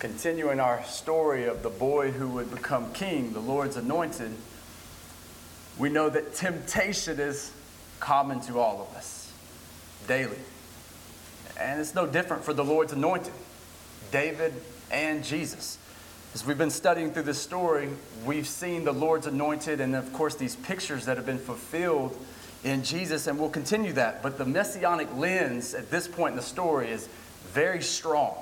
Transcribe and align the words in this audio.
continuing 0.00 0.58
our 0.58 0.82
story 0.84 1.44
of 1.44 1.62
the 1.62 1.68
boy 1.68 2.10
who 2.10 2.26
would 2.26 2.50
become 2.50 2.90
king, 2.94 3.34
the 3.34 3.40
Lord's 3.40 3.76
anointed, 3.76 4.32
we 5.78 5.90
know 5.90 6.08
that 6.08 6.34
temptation 6.34 7.20
is 7.20 7.52
common 8.00 8.40
to 8.40 8.58
all 8.58 8.80
of 8.80 8.96
us 8.96 9.30
daily. 10.08 10.38
And 11.60 11.78
it's 11.78 11.94
no 11.94 12.06
different 12.06 12.42
for 12.42 12.54
the 12.54 12.64
Lord's 12.64 12.94
anointed, 12.94 13.34
David 14.10 14.54
and 14.90 15.22
Jesus. 15.22 15.76
As 16.32 16.46
we've 16.46 16.56
been 16.56 16.70
studying 16.70 17.12
through 17.12 17.24
this 17.24 17.40
story, 17.40 17.90
we've 18.24 18.48
seen 18.48 18.84
the 18.84 18.92
Lord's 18.92 19.26
anointed 19.26 19.82
and, 19.82 19.94
of 19.94 20.10
course, 20.14 20.34
these 20.34 20.56
pictures 20.56 21.04
that 21.04 21.18
have 21.18 21.26
been 21.26 21.38
fulfilled 21.38 22.16
in 22.64 22.82
Jesus, 22.82 23.26
and 23.26 23.38
we'll 23.38 23.50
continue 23.50 23.92
that. 23.92 24.22
But 24.22 24.38
the 24.38 24.46
messianic 24.46 25.14
lens 25.14 25.74
at 25.74 25.90
this 25.90 26.08
point 26.08 26.32
in 26.32 26.36
the 26.36 26.42
story 26.42 26.90
is 26.90 27.08
very 27.52 27.82
strong. 27.82 28.34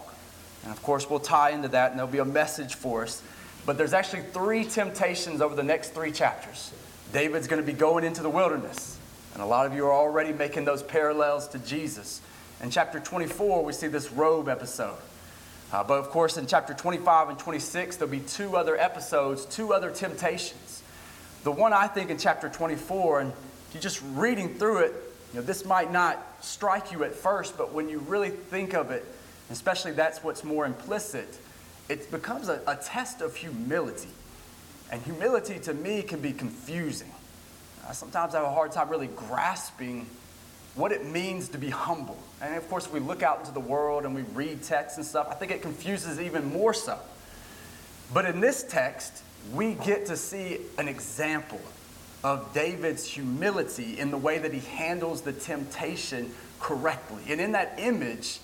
And 0.65 0.73
of 0.73 0.83
course, 0.83 1.09
we'll 1.09 1.21
tie 1.21 1.51
into 1.51 1.69
that 1.69 1.91
and 1.91 1.99
there'll 1.99 2.11
be 2.11 2.19
a 2.19 2.25
message 2.25 2.75
for 2.75 3.03
us. 3.05 3.23
But 3.67 3.79
there's 3.79 3.93
actually 3.93 4.23
three 4.23 4.65
temptations 4.65 5.41
over 5.41 5.55
the 5.55 5.63
next 5.63 5.95
three 5.95 6.13
chapters. 6.13 6.73
David's 7.13 7.47
going 7.47 7.61
to 7.61 7.67
be 7.67 7.77
going 7.77 8.05
into 8.05 8.23
the 8.23 8.31
wilderness. 8.31 8.99
And 9.35 9.43
a 9.43 9.47
lot 9.47 9.67
of 9.67 9.75
you 9.75 9.87
are 9.87 9.93
already 9.93 10.33
making 10.33 10.65
those 10.65 10.83
parallels 10.83 11.49
to 11.49 11.59
Jesus. 11.59 12.21
In 12.63 12.71
chapter 12.71 12.99
24, 12.99 13.65
we 13.65 13.73
see 13.73 13.87
this 13.87 14.11
robe 14.11 14.49
episode. 14.49 14.97
Uh, 15.73 15.85
but 15.85 15.99
of 15.99 16.09
course, 16.09 16.39
in 16.39 16.47
chapter 16.47 16.73
25 16.73 17.29
and 17.29 17.39
26, 17.39 17.97
there'll 17.97 18.11
be 18.11 18.21
two 18.21 18.57
other 18.57 18.77
episodes, 18.77 19.45
two 19.45 19.73
other 19.73 19.91
temptations. 19.91 20.83
The 21.45 21.53
one 21.53 21.73
I 21.73 21.87
think 21.87 22.11
in 22.11 22.19
chapter 22.19 22.49
24, 22.49 23.21
and 23.21 23.33
if 23.33 23.75
you're 23.75 23.83
just 23.83 24.03
reading 24.15 24.55
through 24.55 24.79
it, 24.79 24.95
you 25.33 25.41
know, 25.41 25.47
this 25.47 25.65
might 25.65 25.93
not 25.93 26.21
strike 26.41 26.91
you 26.91 27.05
at 27.05 27.15
first, 27.15 27.59
but 27.59 27.73
when 27.73 27.89
you 27.89 27.99
really 28.01 28.31
think 28.31 28.75
of 28.75 28.91
it, 28.91 29.05
especially 29.51 29.93
that's 29.93 30.23
what's 30.23 30.45
more 30.45 30.67
implicit, 30.67 31.39
it 31.89 32.11
becomes 32.11 32.49
a, 32.49 32.61
a 32.67 32.77
test 32.77 33.21
of 33.21 33.37
humility. 33.37 34.09
And 34.91 35.03
humility 35.03 35.59
to 35.61 35.75
me 35.75 36.03
can 36.03 36.21
be 36.21 36.33
confusing. 36.33 37.13
Sometimes 37.83 37.89
I 37.89 37.93
sometimes 37.93 38.35
have 38.35 38.45
a 38.45 38.51
hard 38.51 38.73
time 38.73 38.89
really 38.89 39.09
grasping 39.09 40.07
what 40.75 40.93
it 40.93 41.05
means 41.05 41.49
to 41.49 41.59
be 41.59 41.71
humble. 41.71 42.17
And 42.41 42.55
of 42.55 42.69
course, 42.69 42.91
we 42.91 43.01
look 43.01 43.23
out 43.23 43.41
into 43.41 43.53
the 43.53 43.61
world 43.61 44.05
and 44.05 44.15
we 44.15 44.23
read 44.23 44.63
texts 44.63 44.97
and 44.99 45.07
stuff, 45.07 45.29
I 45.31 45.35
think 45.35 45.51
it 45.51 45.63
confuses 45.63 46.21
even 46.21 46.53
more 46.53 46.73
so. 46.73 46.99
But 48.13 48.27
in 48.27 48.41
this 48.41 48.63
text, 48.63 49.23
we 49.53 49.75
get 49.75 50.07
to 50.07 50.17
see 50.17 50.59
an 50.79 50.89
example 50.89 51.61
of 52.25 52.53
David's 52.53 53.05
humility 53.05 53.99
in 53.99 54.11
the 54.11 54.19
way 54.19 54.39
that 54.39 54.53
he 54.53 54.61
handles 54.61 55.23
the 55.23 55.33
temptation 55.33 56.33
correctly. 56.61 57.23
And 57.29 57.41
in 57.41 57.53
that 57.53 57.75
image, 57.79 58.41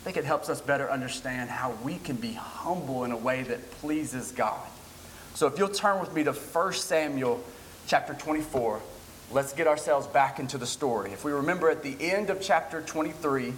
I 0.00 0.02
think 0.02 0.16
it 0.16 0.24
helps 0.24 0.48
us 0.48 0.62
better 0.62 0.90
understand 0.90 1.50
how 1.50 1.74
we 1.84 1.98
can 1.98 2.16
be 2.16 2.32
humble 2.32 3.04
in 3.04 3.12
a 3.12 3.16
way 3.18 3.42
that 3.42 3.70
pleases 3.72 4.32
God. 4.32 4.66
So 5.34 5.46
if 5.46 5.58
you'll 5.58 5.68
turn 5.68 6.00
with 6.00 6.14
me 6.14 6.24
to 6.24 6.32
1 6.32 6.72
Samuel 6.72 7.44
chapter 7.86 8.14
24, 8.14 8.80
let's 9.30 9.52
get 9.52 9.66
ourselves 9.66 10.06
back 10.06 10.38
into 10.38 10.56
the 10.56 10.66
story. 10.66 11.12
If 11.12 11.22
we 11.22 11.32
remember 11.32 11.68
at 11.68 11.82
the 11.82 11.96
end 12.00 12.30
of 12.30 12.40
chapter 12.40 12.80
23, 12.80 13.52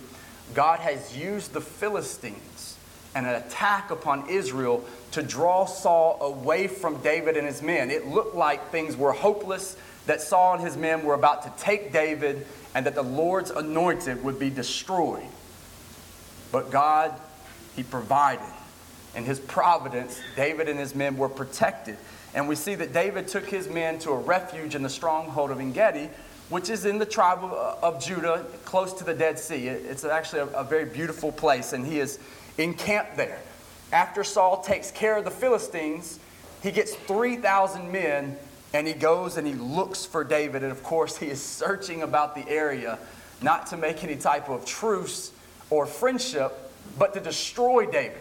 God 0.53 0.81
has 0.81 1.17
used 1.17 1.53
the 1.53 1.61
Philistines 1.61 2.77
and 3.15 3.25
an 3.25 3.37
attack 3.37 3.93
upon 3.93 4.29
Israel 4.29 4.85
to 5.13 5.23
draw 5.23 5.65
Saul 5.65 6.19
away 6.21 6.67
from 6.67 7.01
David 7.03 7.37
and 7.37 7.47
his 7.47 7.63
men. 7.63 7.89
It 7.93 8.09
looked 8.09 8.35
like 8.35 8.71
things 8.73 8.97
were 8.97 9.13
hopeless, 9.13 9.77
that 10.07 10.21
Saul 10.21 10.55
and 10.55 10.65
his 10.65 10.77
men 10.77 11.05
were 11.05 11.15
about 11.15 11.45
to 11.45 11.63
take 11.63 11.93
David, 11.93 12.49
and 12.75 12.85
that 12.87 12.97
the 12.97 13.03
Lord's 13.03 13.53
anointed 13.53 14.25
would 14.25 14.41
be 14.41 14.51
destroyed. 14.51 15.23
But 16.53 16.71
God, 16.71 17.13
He 17.75 17.83
provided. 17.83 18.47
In 19.17 19.25
His 19.25 19.41
providence, 19.41 20.21
David 20.37 20.69
and 20.69 20.79
his 20.79 20.95
men 20.95 21.17
were 21.17 21.29
protected. 21.29 21.97
And 22.35 22.49
we 22.49 22.55
see 22.55 22.75
that 22.77 22.93
David 22.93 23.29
took 23.29 23.47
his 23.47 23.69
men 23.69 23.99
to 24.01 24.11
a 24.11 24.17
refuge 24.17 24.75
in 24.75 24.83
the 24.83 24.89
stronghold 24.89 25.51
of 25.51 25.61
Engedi, 25.61 26.09
which 26.49 26.71
is 26.71 26.87
in 26.87 26.99
the 26.99 27.07
tribe 27.07 27.41
of, 27.43 27.53
of 27.53 28.03
Judah, 28.03 28.47
close 28.65 28.93
to 28.95 29.05
the 29.05 29.13
Dead 29.15 29.39
Sea. 29.39 29.69
It's 29.69 30.05
actually 30.05 30.41
a, 30.41 30.47
a 30.59 30.65
very 30.65 30.87
beautiful 30.87 31.31
place, 31.31 31.73
and 31.73 31.85
he 31.87 31.99
is 31.99 32.19
encamped 32.57 33.17
there. 33.17 33.39
After 33.93 34.25
Saul 34.25 34.63
takes 34.63 34.91
care 34.91 35.19
of 35.19 35.25
the 35.25 35.31
Philistines, 35.31 36.19
he 36.63 36.71
gets 36.71 36.95
3,000 36.95 37.93
men 37.93 38.37
and 38.73 38.87
he 38.87 38.95
goes 38.95 39.37
and 39.37 39.47
he 39.47 39.53
looks 39.53 40.07
for 40.07 40.25
David. 40.25 40.63
And 40.63 40.73
of 40.73 40.83
course, 40.83 41.19
he 41.19 41.27
is 41.27 41.43
searching 41.43 42.03
about 42.03 42.35
the 42.35 42.49
area, 42.49 42.99
not 43.43 43.67
to 43.67 43.77
make 43.77 44.03
any 44.03 44.17
type 44.17 44.49
of 44.49 44.65
truce 44.65 45.33
or 45.73 45.87
friendship, 45.87 46.53
but 46.99 47.15
to 47.15 47.21
destroy 47.21 47.87
David. 47.87 48.19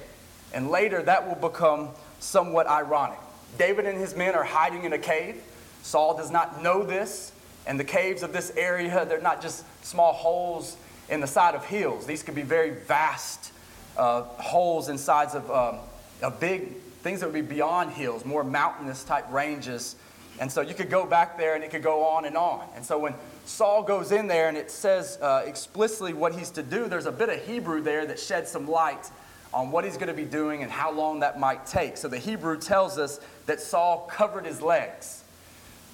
And 0.54 0.70
later 0.70 1.04
that 1.04 1.28
will 1.28 1.50
become 1.50 1.90
somewhat 2.20 2.66
ironic. 2.68 3.20
David 3.58 3.86
and 3.86 3.98
his 3.98 4.16
men 4.16 4.36
are 4.36 4.44
hiding 4.44 4.86
in 4.86 4.94
a 4.94 4.98
cave. 4.98 5.42
Saul 5.84 6.16
does 6.16 6.32
not 6.32 6.64
know 6.64 6.84
this. 6.84 7.34
And 7.68 7.78
the 7.78 7.84
caves 7.84 8.24
of 8.24 8.32
this 8.32 8.54
area, 8.56 9.06
they're 9.06 9.20
not 9.20 9.42
just 9.42 9.66
small 9.84 10.14
holes 10.14 10.78
in 11.10 11.20
the 11.20 11.28
side 11.28 11.54
of 11.54 11.66
hills. 11.66 12.06
These 12.06 12.24
could 12.24 12.36
be 12.36 12.42
very 12.42 12.72
vast 12.72 13.52
uh, 13.98 14.22
holes 14.22 14.88
inside 14.88 15.36
of 15.36 15.52
um, 15.52 15.80
a 16.22 16.32
big 16.32 16.78
things 17.04 17.20
that 17.20 17.26
would 17.26 17.36
be 17.36 17.42
beyond 17.42 17.92
hills, 17.92 18.24
more 18.24 18.46
mountainous 18.46 19.04
type 19.04 19.26
ranges. 19.30 19.98
And 20.40 20.50
so 20.50 20.62
you 20.62 20.74
could 20.74 20.90
go 20.90 21.06
back 21.06 21.38
there 21.38 21.56
and 21.56 21.64
it 21.66 21.70
could 21.70 21.84
go 21.84 22.06
on 22.06 22.24
and 22.24 22.38
on. 22.38 22.66
And 22.76 22.86
so 22.86 22.98
when 22.98 23.14
Saul 23.52 23.84
goes 23.84 24.12
in 24.12 24.28
there 24.28 24.48
and 24.48 24.58
it 24.58 24.72
says 24.72 25.18
uh, 25.22 25.44
explicitly 25.46 26.14
what 26.14 26.34
he's 26.34 26.50
to 26.52 26.64
do. 26.64 26.88
There's 26.88 27.06
a 27.06 27.12
bit 27.12 27.30
of 27.30 27.44
Hebrew 27.46 27.82
there 27.82 28.06
that 28.06 28.20
sheds 28.20 28.50
some 28.50 28.68
light 28.68 29.12
on 29.54 29.72
what 29.72 29.84
he's 29.84 29.96
going 29.96 30.08
to 30.08 30.14
be 30.14 30.24
doing 30.24 30.64
and 30.64 30.72
how 30.72 30.92
long 30.92 31.20
that 31.20 31.38
might 31.38 31.66
take. 31.66 31.98
So 31.98 32.08
the 32.08 32.18
Hebrew 32.18 32.58
tells 32.58 32.98
us 32.98 33.20
that 33.48 33.60
Saul 33.60 34.10
covered 34.10 34.46
his 34.46 34.62
legs. 34.62 35.24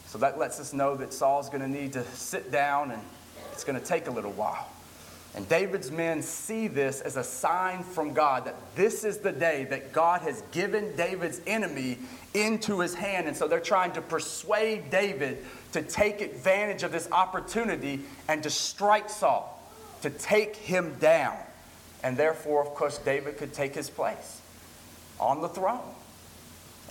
So 0.05 0.19
that 0.19 0.37
lets 0.37 0.59
us 0.59 0.71
know 0.71 0.95
that 0.95 1.11
Saul's 1.11 1.49
going 1.49 1.61
to 1.61 1.67
need 1.67 1.93
to 1.93 2.05
sit 2.13 2.51
down 2.51 2.91
and 2.91 3.01
it's 3.51 3.63
going 3.63 3.79
to 3.79 3.85
take 3.85 4.07
a 4.07 4.11
little 4.11 4.31
while. 4.33 4.69
And 5.35 5.47
David's 5.49 5.91
men 5.91 6.21
see 6.21 6.67
this 6.67 7.01
as 7.01 7.17
a 7.17 7.23
sign 7.23 7.83
from 7.83 8.13
God 8.13 8.45
that 8.45 8.55
this 8.75 9.03
is 9.03 9.17
the 9.17 9.31
day 9.31 9.65
that 9.65 9.91
God 9.91 10.21
has 10.21 10.41
given 10.51 10.95
David's 10.95 11.41
enemy 11.45 11.97
into 12.33 12.79
his 12.79 12.95
hand. 12.95 13.27
And 13.27 13.35
so 13.35 13.47
they're 13.47 13.59
trying 13.59 13.91
to 13.93 14.01
persuade 14.01 14.89
David 14.89 15.43
to 15.73 15.81
take 15.81 16.21
advantage 16.21 16.83
of 16.83 16.91
this 16.91 17.09
opportunity 17.11 18.01
and 18.27 18.43
to 18.43 18.49
strike 18.49 19.09
Saul, 19.09 19.61
to 20.01 20.09
take 20.09 20.55
him 20.55 20.95
down. 20.99 21.37
And 22.03 22.15
therefore, 22.15 22.61
of 22.61 22.69
course, 22.69 22.97
David 22.99 23.37
could 23.37 23.53
take 23.53 23.75
his 23.75 23.89
place 23.89 24.41
on 25.19 25.41
the 25.41 25.49
throne. 25.49 25.93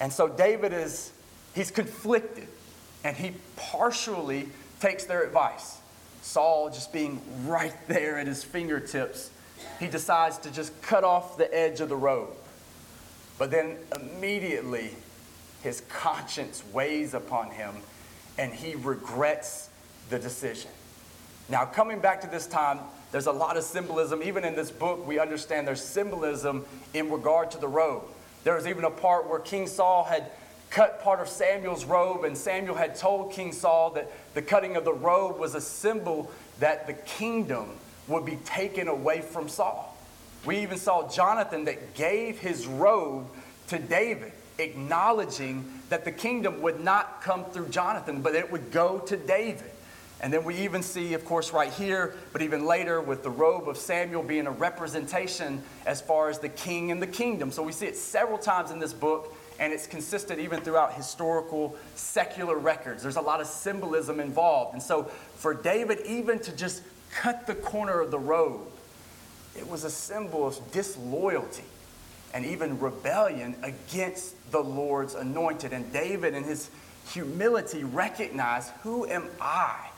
And 0.01 0.13
so 0.13 0.29
David 0.29 0.73
is, 0.73 1.13
he's 1.55 1.71
conflicted 1.71 2.49
and 3.05 3.17
he 3.17 3.33
partially 3.57 4.49
takes 4.81 5.05
their 5.05 5.23
advice. 5.23 5.79
Saul 6.23 6.71
just 6.71 6.93
being 6.93 7.21
right 7.45 7.75
there 7.87 8.19
at 8.19 8.27
his 8.27 8.43
fingertips, 8.43 9.31
he 9.79 9.87
decides 9.87 10.39
to 10.39 10.51
just 10.51 10.81
cut 10.83 11.05
off 11.05 11.39
the 11.39 11.53
edge 11.55 11.81
of 11.81 11.89
the 11.89 11.97
robe. 11.97 12.31
But 13.39 13.51
then 13.51 13.77
immediately 13.95 14.91
his 15.63 15.83
conscience 15.89 16.63
weighs 16.73 17.15
upon 17.15 17.51
him 17.51 17.75
and 18.39 18.53
he 18.53 18.75
regrets 18.75 19.69
the 20.11 20.19
decision. 20.19 20.71
Now, 21.49 21.65
coming 21.65 22.01
back 22.01 22.21
to 22.23 22.27
this 22.27 22.47
time, 22.47 22.81
there's 23.13 23.27
a 23.27 23.33
lot 23.33 23.57
of 23.57 23.63
symbolism. 23.63 24.23
Even 24.23 24.45
in 24.45 24.57
this 24.57 24.71
book, 24.71 25.07
we 25.07 25.19
understand 25.19 25.67
there's 25.67 25.83
symbolism 25.83 26.65
in 26.93 27.11
regard 27.11 27.51
to 27.53 27.59
the 27.59 27.69
robe. 27.69 28.03
There 28.45 28.55
was 28.55 28.67
even 28.67 28.85
a 28.85 28.91
part 28.91 29.29
where 29.29 29.39
King 29.39 29.67
Saul 29.67 30.05
had 30.05 30.31
cut 30.71 31.03
part 31.03 31.21
of 31.21 31.29
Samuel's 31.29 31.85
robe, 31.85 32.25
and 32.25 32.37
Samuel 32.37 32.75
had 32.75 32.97
told 32.97 33.33
King 33.33 33.53
Saul 33.53 33.91
that 33.91 34.11
the 34.35 34.43
cutting 34.43 34.77
of 34.77 34.85
the 34.85 34.93
robe 34.93 35.39
was 35.39 35.55
a 35.55 35.61
symbol 35.61 36.31
that 36.59 36.87
the 36.87 36.93
kingdom 36.93 37.71
would 38.09 38.25
be 38.25 38.37
taken 38.45 38.89
away 38.89 39.21
from 39.21 39.49
Saul. 39.49 39.97
We 40.45 40.59
even 40.59 40.79
saw 40.79 41.09
Jonathan 41.09 41.65
that 41.65 41.95
gave 41.95 42.39
his 42.39 42.67
robe 42.67 43.27
to 43.69 43.79
David 43.79 44.33
acknowledging 44.59 45.76
that 45.89 46.05
the 46.05 46.13
kingdom 46.13 46.61
would 46.63 46.83
not 46.83 47.23
come 47.23 47.45
through 47.45 47.69
Jonathan, 47.69 48.23
but 48.23 48.35
it 48.35 48.51
would 48.51 48.73
go 48.73 48.99
to 49.01 49.17
David. 49.17 49.71
And 50.21 50.33
then 50.33 50.45
we 50.45 50.57
even 50.57 50.83
see, 50.83 51.13
of 51.13 51.25
course, 51.25 51.53
right 51.53 51.73
here, 51.73 52.15
but 52.33 52.41
even 52.41 52.65
later 52.65 53.01
with 53.01 53.23
the 53.23 53.31
robe 53.31 53.69
of 53.69 53.77
Samuel 53.77 54.23
being 54.23 54.47
a 54.47 54.51
representation 54.51 55.63
as 55.85 56.01
far 56.01 56.31
as 56.31 56.39
the 56.39 56.49
king 56.49 56.91
and 56.91 57.03
the 57.03 57.07
kingdom. 57.07 57.51
So 57.51 57.63
we 57.63 57.73
see 57.73 57.87
it 57.87 57.97
several 57.97 58.39
times 58.39 58.71
in 58.71 58.79
this 58.79 58.95
book, 58.95 59.37
and 59.61 59.73
it's 59.73 59.87
consistent 59.87 60.41
even 60.41 60.61
throughout 60.61 60.95
historical 60.95 61.77
secular 61.95 62.57
records. 62.57 63.03
There's 63.03 63.17
a 63.17 63.21
lot 63.21 63.43
of 63.43 63.47
symbolism 63.47 64.19
involved. 64.19 64.73
And 64.73 64.83
so 64.83 65.05
for 65.37 65.53
David, 65.53 66.01
even 66.07 66.39
to 66.41 66.53
just 66.57 66.83
cut 67.13 67.47
the 67.47 67.55
corner 67.55 68.01
of 68.01 68.11
the 68.11 68.19
robe, 68.19 68.63
it 69.55 69.69
was 69.69 69.85
a 69.85 69.91
symbol 69.91 70.47
of 70.47 70.73
disloyalty 70.73 71.65
and 72.37 72.45
even 72.45 72.79
rebellion 72.79 73.57
against 73.63 74.35
the 74.53 74.61
Lord's 74.61 75.15
anointed. 75.15 75.73
And 75.73 75.91
David, 75.91 76.35
in 76.35 76.45
his 76.45 76.69
humility, 77.09 77.83
recognized 77.83 78.71
who 78.83 79.07
am 79.07 79.25
I 79.41 79.89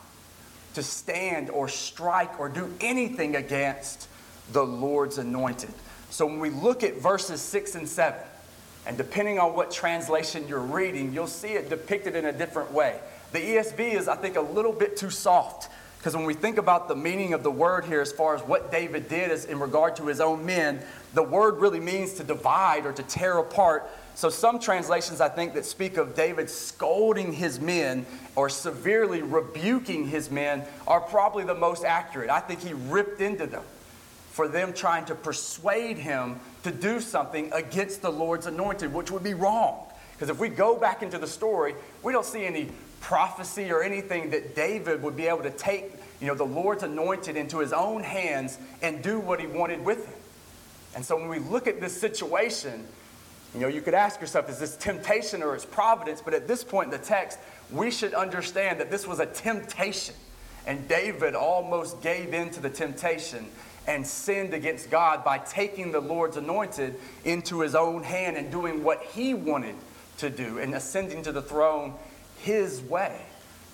to 0.73 0.81
stand 0.81 1.49
or 1.49 1.67
strike 1.67 2.39
or 2.39 2.47
do 2.47 2.73
anything 2.79 3.35
against 3.35 4.07
the 4.53 4.63
Lord's 4.63 5.17
anointed? 5.17 5.73
So 6.11 6.25
when 6.25 6.39
we 6.39 6.49
look 6.49 6.81
at 6.81 7.01
verses 7.01 7.41
6 7.41 7.75
and 7.75 7.89
7, 7.89 8.17
and 8.85 8.95
depending 8.95 9.37
on 9.37 9.53
what 9.53 9.69
translation 9.69 10.47
you're 10.47 10.61
reading, 10.61 11.13
you'll 11.13 11.27
see 11.27 11.49
it 11.49 11.69
depicted 11.69 12.15
in 12.15 12.23
a 12.23 12.31
different 12.31 12.71
way. 12.71 13.01
The 13.33 13.39
ESV 13.39 13.95
is, 13.95 14.07
I 14.07 14.15
think, 14.15 14.37
a 14.37 14.41
little 14.41 14.71
bit 14.71 14.95
too 14.95 15.09
soft 15.09 15.69
because 15.99 16.15
when 16.15 16.25
we 16.25 16.33
think 16.33 16.57
about 16.57 16.87
the 16.87 16.95
meaning 16.95 17.33
of 17.33 17.43
the 17.43 17.51
word 17.51 17.83
here, 17.83 17.99
as 17.99 18.13
far 18.13 18.33
as 18.33 18.41
what 18.41 18.71
David 18.71 19.09
did 19.09 19.31
as 19.31 19.43
in 19.43 19.59
regard 19.59 19.97
to 19.97 20.07
his 20.07 20.21
own 20.21 20.45
men, 20.45 20.81
the 21.13 21.23
word 21.23 21.59
really 21.59 21.79
means 21.79 22.13
to 22.15 22.23
divide 22.23 22.85
or 22.85 22.93
to 22.93 23.03
tear 23.03 23.37
apart. 23.37 23.89
So 24.15 24.29
some 24.29 24.59
translations, 24.59 25.21
I 25.21 25.29
think, 25.29 25.53
that 25.53 25.65
speak 25.65 25.97
of 25.97 26.13
David 26.13 26.49
scolding 26.49 27.31
his 27.31 27.59
men 27.59 28.05
or 28.35 28.49
severely 28.49 29.21
rebuking 29.21 30.07
his 30.07 30.29
men 30.29 30.63
are 30.87 30.99
probably 30.99 31.45
the 31.45 31.55
most 31.55 31.85
accurate. 31.85 32.29
I 32.29 32.39
think 32.39 32.61
he 32.61 32.73
ripped 32.73 33.21
into 33.21 33.47
them 33.47 33.63
for 34.31 34.47
them 34.47 34.73
trying 34.73 35.05
to 35.05 35.15
persuade 35.15 35.97
him 35.97 36.39
to 36.63 36.71
do 36.71 36.99
something 36.99 37.51
against 37.53 38.01
the 38.01 38.11
Lord's 38.11 38.45
anointed, 38.45 38.93
which 38.93 39.11
would 39.11 39.23
be 39.23 39.33
wrong. 39.33 39.85
Because 40.13 40.29
if 40.29 40.39
we 40.39 40.49
go 40.49 40.77
back 40.77 41.01
into 41.01 41.17
the 41.17 41.27
story, 41.27 41.75
we 42.03 42.13
don't 42.13 42.25
see 42.25 42.45
any 42.45 42.69
prophecy 43.01 43.71
or 43.71 43.81
anything 43.81 44.29
that 44.31 44.55
David 44.55 45.01
would 45.01 45.15
be 45.15 45.27
able 45.27 45.43
to 45.43 45.51
take, 45.51 45.93
you 46.19 46.27
know, 46.27 46.35
the 46.35 46.45
Lord's 46.45 46.83
anointed 46.83 47.37
into 47.37 47.59
his 47.59 47.73
own 47.73 48.03
hands 48.03 48.57
and 48.81 49.01
do 49.01 49.19
what 49.19 49.39
he 49.39 49.47
wanted 49.47 49.83
with 49.83 50.05
him. 50.05 50.18
And 50.95 51.05
so 51.05 51.15
when 51.17 51.29
we 51.29 51.39
look 51.39 51.67
at 51.67 51.79
this 51.79 51.99
situation, 51.99 52.85
you 53.53 53.61
know, 53.61 53.67
you 53.67 53.81
could 53.81 53.93
ask 53.93 54.21
yourself, 54.21 54.49
is 54.49 54.59
this 54.59 54.75
temptation 54.77 55.41
or 55.41 55.55
is 55.55 55.65
providence? 55.65 56.21
But 56.21 56.33
at 56.33 56.47
this 56.47 56.63
point 56.63 56.93
in 56.93 56.99
the 56.99 57.05
text, 57.05 57.39
we 57.71 57.89
should 57.91 58.13
understand 58.13 58.79
that 58.79 58.91
this 58.91 59.07
was 59.07 59.19
a 59.19 59.25
temptation. 59.25 60.15
And 60.67 60.87
David 60.87 61.35
almost 61.35 62.01
gave 62.01 62.33
in 62.33 62.51
to 62.51 62.59
the 62.59 62.69
temptation 62.69 63.47
and 63.87 64.05
sinned 64.05 64.53
against 64.53 64.91
God 64.91 65.23
by 65.23 65.39
taking 65.39 65.91
the 65.91 65.99
Lord's 65.99 66.37
anointed 66.37 66.95
into 67.25 67.61
his 67.61 67.73
own 67.73 68.03
hand 68.03 68.37
and 68.37 68.51
doing 68.51 68.83
what 68.83 69.01
he 69.01 69.33
wanted 69.33 69.75
to 70.17 70.29
do 70.29 70.59
and 70.59 70.75
ascending 70.75 71.23
to 71.23 71.31
the 71.31 71.41
throne 71.41 71.93
his 72.39 72.81
way. 72.81 73.19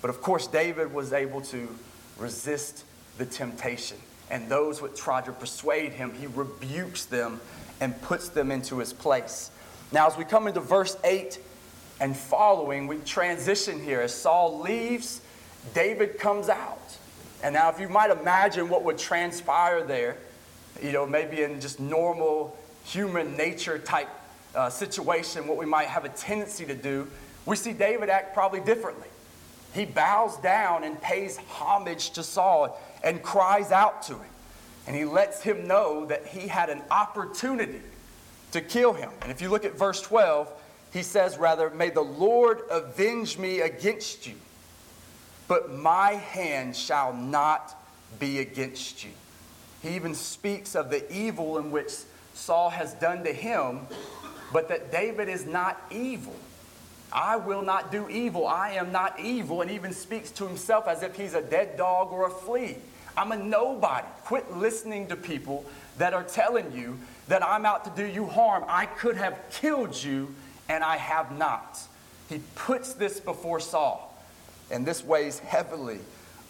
But 0.02 0.10
of 0.10 0.22
course, 0.22 0.48
David 0.48 0.94
was 0.94 1.12
able 1.12 1.42
to 1.42 1.68
resist 2.18 2.86
the 3.18 3.26
temptation. 3.26 3.98
And 4.30 4.50
those 4.50 4.80
who 4.80 4.88
try 4.90 5.22
to 5.22 5.32
persuade 5.32 5.94
him, 5.94 6.14
he 6.14 6.28
rebukes 6.28 7.06
them 7.06 7.40
and 7.80 8.00
puts 8.02 8.30
them 8.30 8.52
into 8.52 8.80
his 8.80 8.94
place. 8.94 9.52
Now, 9.92 10.08
as 10.08 10.18
we 10.18 10.24
come 10.24 10.48
into 10.48 10.60
verse 10.60 10.98
8 11.04 11.40
and 12.00 12.16
following, 12.16 12.88
we 12.88 12.98
transition 12.98 13.82
here. 13.82 14.02
As 14.02 14.14
Saul 14.14 14.60
leaves, 14.60 15.22
David 15.74 16.18
comes 16.18 16.50
out. 16.50 16.98
And 17.44 17.54
now, 17.54 17.70
if 17.70 17.80
you 17.80 17.90
might 17.90 18.10
imagine 18.10 18.70
what 18.70 18.84
would 18.84 18.98
transpire 18.98 19.84
there, 19.84 20.18
you 20.82 20.92
know, 20.92 21.06
maybe 21.06 21.44
in 21.44 21.62
just 21.62 21.80
normal 21.80 22.58
human 22.84 23.38
nature 23.38 23.78
type 23.78 24.10
uh, 24.56 24.70
situation, 24.70 25.48
what 25.48 25.58
we 25.58 25.66
might 25.66 25.88
have 25.88 26.06
a 26.06 26.10
tendency 26.10 26.66
to 26.66 26.76
do 26.76 27.08
we 27.46 27.56
see 27.56 27.74
David 27.74 28.10
act 28.10 28.34
probably 28.34 28.60
differently. 28.60 29.08
He 29.74 29.86
bows 29.86 30.38
down 30.38 30.84
and 30.84 31.00
pays 31.02 31.38
homage 31.38 32.12
to 32.12 32.24
Saul 32.24 32.80
and 33.06 33.24
cries 33.24 33.72
out 33.72 34.02
to 34.04 34.16
him. 34.16 34.30
And 34.88 34.96
he 34.96 35.06
lets 35.06 35.42
him 35.42 35.68
know 35.68 36.06
that 36.08 36.28
he 36.28 36.48
had 36.48 36.70
an 36.70 36.82
opportunity 36.92 37.82
to 38.52 38.62
kill 38.62 38.94
him. 38.94 39.12
And 39.22 39.32
if 39.32 39.42
you 39.42 39.50
look 39.50 39.64
at 39.64 39.78
verse 39.78 40.02
12, 40.02 40.52
he 40.92 41.04
says, 41.04 41.38
rather, 41.38 41.70
May 41.70 41.90
the 41.90 42.02
Lord 42.02 42.62
avenge 42.70 43.38
me 43.38 43.62
against 43.62 44.28
you, 44.28 44.36
but 45.48 45.72
my 45.72 46.12
hand 46.12 46.76
shall 46.76 47.14
not 47.14 47.76
be 48.20 48.40
against 48.40 49.04
you. 49.04 49.12
He 49.82 49.96
even 49.96 50.16
speaks 50.16 50.76
of 50.76 50.90
the 50.90 51.12
evil 51.14 51.58
in 51.58 51.70
which 51.70 51.92
Saul 52.34 52.70
has 52.70 52.94
done 52.94 53.24
to 53.24 53.34
him, 53.34 53.82
but 54.52 54.70
that 54.70 54.92
David 54.92 55.30
is 55.30 55.46
not 55.46 55.82
evil. 55.92 56.36
I 57.12 57.36
will 57.38 57.62
not 57.62 57.92
do 57.92 58.10
evil. 58.10 58.48
I 58.48 58.72
am 58.72 58.92
not 58.92 59.20
evil, 59.20 59.62
and 59.62 59.72
even 59.72 59.94
speaks 59.94 60.32
to 60.32 60.48
himself 60.48 60.88
as 60.88 61.04
if 61.04 61.16
he's 61.16 61.34
a 61.34 61.42
dead 61.42 61.78
dog 61.78 62.12
or 62.12 62.28
a 62.28 62.30
flea. 62.30 62.78
I'm 63.18 63.32
a 63.32 63.38
nobody. 63.38 64.08
Quit 64.24 64.56
listening 64.56 65.08
to 65.08 65.16
people 65.16 65.66
that 65.98 66.14
are 66.14 66.24
telling 66.24 66.72
you 66.74 66.98
that 67.28 67.44
I'm 67.44 67.66
out 67.66 67.86
to 67.86 68.02
do 68.02 68.08
you 68.08 68.26
harm. 68.26 68.64
I 68.68 68.86
could 68.86 69.18
have 69.18 69.40
killed 69.52 70.02
you, 70.02 70.34
and 70.70 70.84
I 70.84 70.98
have 70.98 71.38
not. 71.38 71.80
He 72.30 72.42
puts 72.56 72.94
this 72.94 73.20
before 73.20 73.60
Saul, 73.60 74.16
and 74.72 74.86
this 74.86 75.04
weighs 75.04 75.40
heavily 75.40 76.00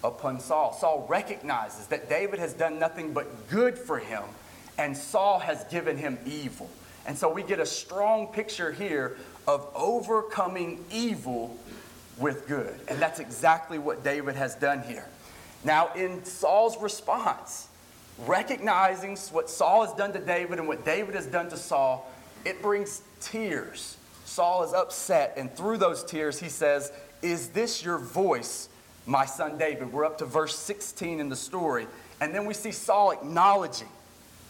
upon 0.03 0.39
Saul. 0.39 0.73
Saul 0.73 1.05
recognizes 1.09 1.87
that 1.87 2.09
David 2.09 2.39
has 2.39 2.53
done 2.53 2.79
nothing 2.79 3.13
but 3.13 3.49
good 3.49 3.77
for 3.77 3.99
him, 3.99 4.23
and 4.77 4.95
Saul 4.95 5.39
has 5.39 5.63
given 5.65 5.97
him 5.97 6.17
evil. 6.25 6.69
And 7.07 7.17
so 7.17 7.31
we 7.31 7.43
get 7.43 7.59
a 7.59 7.65
strong 7.65 8.27
picture 8.27 8.71
here 8.71 9.17
of 9.47 9.67
overcoming 9.75 10.83
evil 10.91 11.55
with 12.17 12.47
good. 12.47 12.79
And 12.87 12.99
that's 12.99 13.19
exactly 13.19 13.77
what 13.77 14.03
David 14.03 14.35
has 14.35 14.55
done 14.55 14.81
here. 14.83 15.05
Now, 15.65 15.91
in 15.93 16.23
Saul's 16.23 16.79
response, 16.81 17.67
recognizing 18.25 19.17
what 19.31 19.49
Saul 19.49 19.85
has 19.85 19.93
done 19.95 20.13
to 20.13 20.19
David 20.19 20.59
and 20.59 20.67
what 20.67 20.85
David 20.85 21.15
has 21.15 21.25
done 21.25 21.49
to 21.49 21.57
Saul, 21.57 22.09
it 22.45 22.61
brings 22.61 23.01
tears. 23.19 23.97
Saul 24.25 24.63
is 24.63 24.73
upset, 24.73 25.33
and 25.37 25.53
through 25.53 25.77
those 25.77 26.03
tears, 26.03 26.39
he 26.39 26.49
says, 26.49 26.91
Is 27.21 27.49
this 27.49 27.83
your 27.83 27.97
voice, 27.97 28.69
my 29.07 29.25
son 29.25 29.57
David? 29.57 29.91
We're 29.91 30.05
up 30.05 30.19
to 30.19 30.25
verse 30.25 30.55
16 30.55 31.19
in 31.19 31.29
the 31.29 31.35
story. 31.35 31.87
And 32.21 32.33
then 32.33 32.45
we 32.45 32.53
see 32.53 32.71
Saul 32.71 33.11
acknowledging 33.11 33.89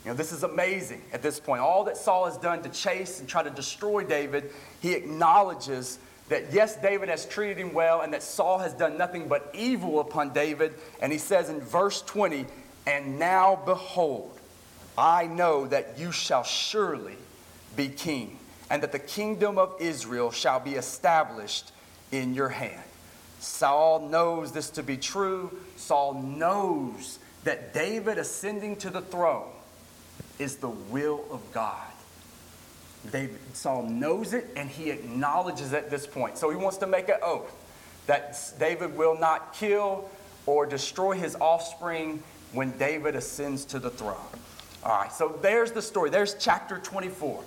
you 0.06 0.12
know, 0.12 0.18
this 0.18 0.32
is 0.32 0.44
amazing 0.44 1.02
at 1.14 1.24
this 1.24 1.40
point. 1.40 1.62
All 1.62 1.84
that 1.86 1.98
Saul 1.98 2.26
has 2.26 2.38
done 2.38 2.62
to 2.62 2.70
chase 2.70 3.20
and 3.20 3.28
try 3.28 3.42
to 3.42 3.50
destroy 3.50 4.04
David, 4.04 4.52
he 4.80 4.94
acknowledges 4.94 5.98
that 6.30 6.52
yes, 6.52 6.76
David 6.76 7.10
has 7.10 7.26
treated 7.26 7.58
him 7.58 7.74
well 7.74 8.02
and 8.02 8.14
that 8.14 8.24
Saul 8.24 8.60
has 8.60 8.74
done 8.74 8.98
nothing 8.98 9.28
but 9.28 9.52
evil 9.54 10.00
upon 10.00 10.34
David. 10.34 10.74
And 11.00 11.12
he 11.12 11.20
says 11.20 11.50
in 11.50 11.62
verse 11.62 12.02
20, 12.02 12.46
And 12.88 13.20
now 13.20 13.62
behold, 13.64 14.40
I 14.98 15.28
know 15.28 15.68
that 15.68 15.98
you 15.98 16.12
shall 16.12 16.44
surely 16.44 17.18
be 17.76 17.90
king, 17.90 18.40
and 18.70 18.82
that 18.82 18.92
the 18.92 19.00
kingdom 19.00 19.58
of 19.58 19.76
Israel 19.80 20.32
shall 20.32 20.60
be 20.60 20.76
established 20.76 21.72
in 22.12 22.34
your 22.34 22.50
hand. 22.50 22.82
Saul 23.40 24.08
knows 24.08 24.52
this 24.52 24.70
to 24.72 24.84
be 24.84 24.98
true. 24.98 25.56
Saul 25.76 26.14
knows 26.14 27.20
that 27.44 27.74
David 27.74 28.18
ascending 28.18 28.78
to 28.78 28.90
the 28.90 29.02
throne 29.02 29.52
is 30.40 30.56
the 30.58 30.70
will 30.70 31.26
of 31.30 31.42
God. 31.54 31.92
David, 33.12 33.40
Saul 33.54 33.84
knows 33.84 34.34
it 34.34 34.48
and 34.56 34.70
he 34.70 34.90
acknowledges 34.90 35.74
at 35.74 35.90
this 35.90 36.06
point. 36.08 36.38
So 36.38 36.50
he 36.50 36.56
wants 36.56 36.78
to 36.78 36.88
make 36.88 37.10
an 37.10 37.18
oath 37.24 37.52
that 38.08 38.38
David 38.60 38.98
will 38.98 39.18
not 39.18 39.54
kill 39.54 40.10
or 40.46 40.66
destroy 40.66 41.14
his 41.14 41.36
offspring 41.36 42.22
when 42.54 42.72
David 42.78 43.16
ascends 43.16 43.66
to 43.66 43.80
the 43.80 43.90
throne. 43.90 44.16
All 44.84 44.98
right, 44.98 45.12
so 45.12 45.38
there's 45.42 45.72
the 45.72 45.82
story. 45.82 46.10
There's 46.10 46.36
chapter 46.40 46.78
24. 46.78 47.44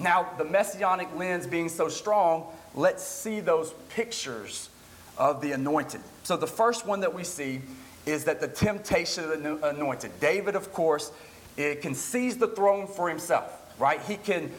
Now, 0.00 0.28
the 0.38 0.44
messianic 0.44 1.08
lens 1.16 1.46
being 1.46 1.68
so 1.68 1.88
strong, 1.88 2.46
let's 2.74 3.04
see 3.04 3.40
those 3.40 3.74
pictures 3.90 4.70
of 5.16 5.40
the 5.40 5.52
anointed. 5.52 6.00
So, 6.24 6.36
the 6.36 6.46
first 6.46 6.86
one 6.86 7.00
that 7.00 7.14
we 7.14 7.22
see 7.22 7.60
is 8.06 8.24
that 8.24 8.40
the 8.40 8.48
temptation 8.48 9.24
of 9.24 9.42
the 9.42 9.68
anointed. 9.68 10.18
David, 10.20 10.56
of 10.56 10.72
course, 10.72 11.12
it 11.56 11.82
can 11.82 11.94
seize 11.94 12.38
the 12.38 12.48
throne 12.48 12.86
for 12.86 13.08
himself, 13.08 13.52
right? 13.78 14.00
He 14.02 14.16
can, 14.16 14.50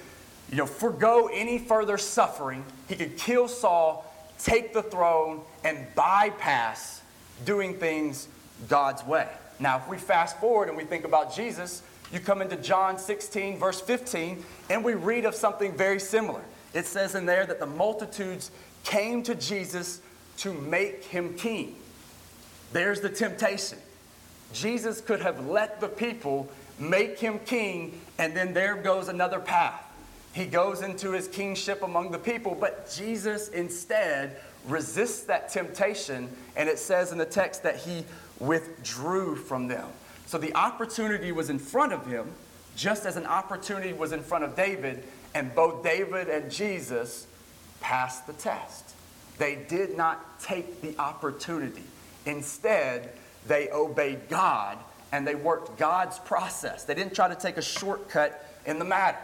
you 0.51 0.57
know, 0.57 0.65
forego 0.65 1.29
any 1.31 1.57
further 1.57 1.97
suffering. 1.97 2.65
He 2.87 2.95
could 2.95 3.17
kill 3.17 3.47
Saul, 3.47 4.13
take 4.37 4.73
the 4.73 4.83
throne, 4.83 5.41
and 5.63 5.87
bypass 5.95 7.01
doing 7.45 7.75
things 7.75 8.27
God's 8.67 9.03
way. 9.05 9.27
Now, 9.59 9.77
if 9.77 9.87
we 9.87 9.97
fast 9.97 10.39
forward 10.39 10.67
and 10.67 10.77
we 10.77 10.83
think 10.83 11.05
about 11.05 11.33
Jesus, 11.33 11.81
you 12.11 12.19
come 12.19 12.41
into 12.41 12.57
John 12.57 12.99
16, 12.99 13.57
verse 13.57 13.79
15, 13.79 14.43
and 14.69 14.83
we 14.83 14.93
read 14.95 15.25
of 15.25 15.33
something 15.33 15.75
very 15.75 15.99
similar. 15.99 16.41
It 16.73 16.85
says 16.85 17.15
in 17.15 17.25
there 17.25 17.45
that 17.45 17.59
the 17.59 17.65
multitudes 17.65 18.51
came 18.83 19.23
to 19.23 19.35
Jesus 19.35 20.01
to 20.37 20.53
make 20.53 21.05
him 21.05 21.35
king. 21.35 21.75
There's 22.73 22.99
the 22.99 23.09
temptation. 23.09 23.77
Jesus 24.51 24.99
could 24.99 25.21
have 25.21 25.45
let 25.47 25.79
the 25.79 25.87
people 25.87 26.49
make 26.79 27.19
him 27.19 27.39
king, 27.45 28.01
and 28.17 28.35
then 28.35 28.53
there 28.53 28.75
goes 28.75 29.07
another 29.07 29.39
path. 29.39 29.85
He 30.33 30.45
goes 30.45 30.81
into 30.81 31.11
his 31.11 31.27
kingship 31.27 31.83
among 31.83 32.11
the 32.11 32.17
people, 32.17 32.55
but 32.59 32.89
Jesus 32.91 33.49
instead 33.49 34.37
resists 34.67 35.23
that 35.23 35.49
temptation, 35.49 36.29
and 36.55 36.69
it 36.69 36.79
says 36.79 37.11
in 37.11 37.17
the 37.17 37.25
text 37.25 37.63
that 37.63 37.77
he 37.77 38.05
withdrew 38.39 39.35
from 39.35 39.67
them. 39.67 39.87
So 40.25 40.37
the 40.37 40.55
opportunity 40.55 41.31
was 41.31 41.49
in 41.49 41.59
front 41.59 41.91
of 41.91 42.05
him, 42.05 42.31
just 42.75 43.05
as 43.05 43.17
an 43.17 43.25
opportunity 43.25 43.91
was 43.91 44.13
in 44.13 44.23
front 44.23 44.43
of 44.43 44.55
David, 44.55 45.03
and 45.33 45.53
both 45.53 45.83
David 45.83 46.29
and 46.29 46.49
Jesus 46.49 47.27
passed 47.81 48.27
the 48.27 48.33
test. 48.33 48.95
They 49.37 49.55
did 49.67 49.97
not 49.97 50.39
take 50.39 50.81
the 50.81 50.97
opportunity. 50.97 51.83
Instead, 52.25 53.11
they 53.47 53.69
obeyed 53.71 54.29
God 54.29 54.77
and 55.11 55.27
they 55.27 55.35
worked 55.35 55.77
God's 55.77 56.19
process. 56.19 56.83
They 56.83 56.93
didn't 56.93 57.15
try 57.15 57.27
to 57.27 57.35
take 57.35 57.57
a 57.57 57.61
shortcut 57.61 58.45
in 58.65 58.79
the 58.79 58.85
matter. 58.85 59.17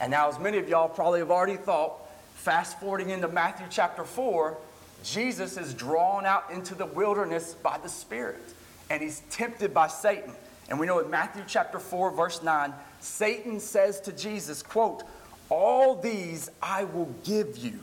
And 0.00 0.10
now, 0.10 0.28
as 0.28 0.38
many 0.38 0.58
of 0.58 0.68
y'all 0.68 0.88
probably 0.88 1.20
have 1.20 1.30
already 1.30 1.56
thought, 1.56 2.08
fast 2.34 2.78
forwarding 2.78 3.10
into 3.10 3.28
Matthew 3.28 3.66
chapter 3.68 4.04
4, 4.04 4.56
Jesus 5.02 5.56
is 5.56 5.74
drawn 5.74 6.26
out 6.26 6.50
into 6.50 6.74
the 6.74 6.86
wilderness 6.86 7.54
by 7.54 7.78
the 7.78 7.88
Spirit, 7.88 8.42
and 8.90 9.02
he's 9.02 9.22
tempted 9.30 9.74
by 9.74 9.88
Satan. 9.88 10.32
And 10.68 10.78
we 10.78 10.86
know 10.86 10.98
in 10.98 11.10
Matthew 11.10 11.42
chapter 11.46 11.78
4, 11.78 12.12
verse 12.12 12.42
9, 12.42 12.72
Satan 13.00 13.58
says 13.60 14.00
to 14.02 14.12
Jesus, 14.12 14.62
quote, 14.62 15.02
All 15.48 15.96
these 15.96 16.50
I 16.62 16.84
will 16.84 17.12
give 17.24 17.56
you 17.58 17.80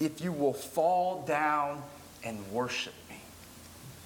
if 0.00 0.20
you 0.20 0.32
will 0.32 0.54
fall 0.54 1.22
down 1.26 1.82
and 2.24 2.38
worship 2.50 2.94
me. 3.08 3.16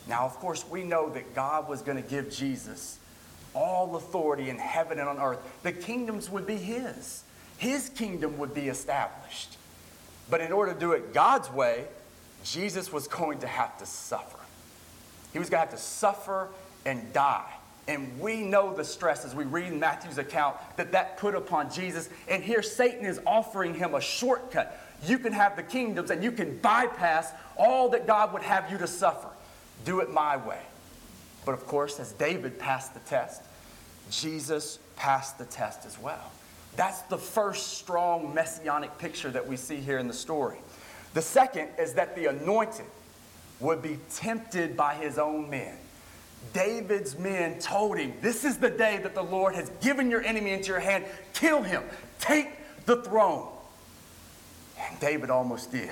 Now, 0.08 0.24
of 0.24 0.34
course, 0.36 0.64
we 0.68 0.84
know 0.84 1.10
that 1.10 1.34
God 1.34 1.68
was 1.68 1.82
going 1.82 2.02
to 2.02 2.08
give 2.08 2.30
Jesus 2.30 2.98
all 3.56 3.96
authority 3.96 4.50
in 4.50 4.58
heaven 4.58 4.98
and 5.00 5.08
on 5.08 5.18
earth. 5.18 5.38
The 5.62 5.72
kingdoms 5.72 6.28
would 6.30 6.46
be 6.46 6.56
his, 6.56 7.24
his 7.56 7.88
kingdom 7.88 8.36
would 8.38 8.54
be 8.54 8.68
established. 8.68 9.56
But 10.28 10.42
in 10.42 10.52
order 10.52 10.74
to 10.74 10.78
do 10.78 10.92
it 10.92 11.14
God's 11.14 11.50
way, 11.50 11.86
Jesus 12.44 12.92
was 12.92 13.08
going 13.08 13.38
to 13.40 13.46
have 13.46 13.78
to 13.78 13.86
suffer. 13.86 14.38
He 15.32 15.38
was 15.38 15.48
going 15.48 15.64
to 15.64 15.70
have 15.70 15.78
to 15.78 15.82
suffer 15.82 16.48
and 16.84 17.12
die. 17.12 17.50
And 17.88 18.20
we 18.20 18.42
know 18.42 18.74
the 18.74 18.84
stress 18.84 19.24
as 19.24 19.34
we 19.34 19.44
read 19.44 19.72
in 19.72 19.80
Matthew's 19.80 20.18
account 20.18 20.56
that 20.76 20.92
that 20.92 21.18
put 21.18 21.34
upon 21.34 21.72
Jesus. 21.72 22.10
And 22.28 22.42
here 22.42 22.62
Satan 22.62 23.06
is 23.06 23.20
offering 23.26 23.74
him 23.74 23.94
a 23.94 24.00
shortcut. 24.00 24.80
You 25.06 25.18
can 25.18 25.32
have 25.32 25.56
the 25.56 25.62
kingdoms 25.62 26.10
and 26.10 26.22
you 26.22 26.32
can 26.32 26.58
bypass 26.58 27.32
all 27.56 27.88
that 27.90 28.06
God 28.06 28.32
would 28.32 28.42
have 28.42 28.70
you 28.70 28.78
to 28.78 28.86
suffer. 28.86 29.28
Do 29.84 30.00
it 30.00 30.10
my 30.10 30.36
way. 30.36 30.60
But 31.46 31.52
of 31.52 31.66
course, 31.66 31.98
as 31.98 32.12
David 32.12 32.58
passed 32.58 32.92
the 32.92 33.00
test, 33.00 33.40
Jesus 34.10 34.78
passed 34.96 35.38
the 35.38 35.46
test 35.46 35.86
as 35.86 35.98
well. 35.98 36.32
That's 36.76 37.00
the 37.02 37.16
first 37.16 37.78
strong 37.78 38.34
messianic 38.34 38.98
picture 38.98 39.30
that 39.30 39.46
we 39.46 39.56
see 39.56 39.76
here 39.76 39.96
in 39.96 40.08
the 40.08 40.14
story. 40.14 40.58
The 41.14 41.22
second 41.22 41.70
is 41.78 41.94
that 41.94 42.14
the 42.14 42.26
anointed 42.26 42.84
would 43.60 43.80
be 43.80 43.98
tempted 44.14 44.76
by 44.76 44.94
his 44.94 45.16
own 45.16 45.48
men. 45.48 45.74
David's 46.52 47.18
men 47.18 47.58
told 47.58 47.96
him, 47.96 48.12
This 48.20 48.44
is 48.44 48.58
the 48.58 48.68
day 48.68 48.98
that 49.02 49.14
the 49.14 49.22
Lord 49.22 49.54
has 49.54 49.70
given 49.80 50.10
your 50.10 50.22
enemy 50.22 50.50
into 50.50 50.68
your 50.68 50.80
hand. 50.80 51.04
Kill 51.32 51.62
him, 51.62 51.82
take 52.18 52.50
the 52.84 53.02
throne. 53.02 53.48
And 54.78 55.00
David 55.00 55.30
almost 55.30 55.72
did. 55.72 55.90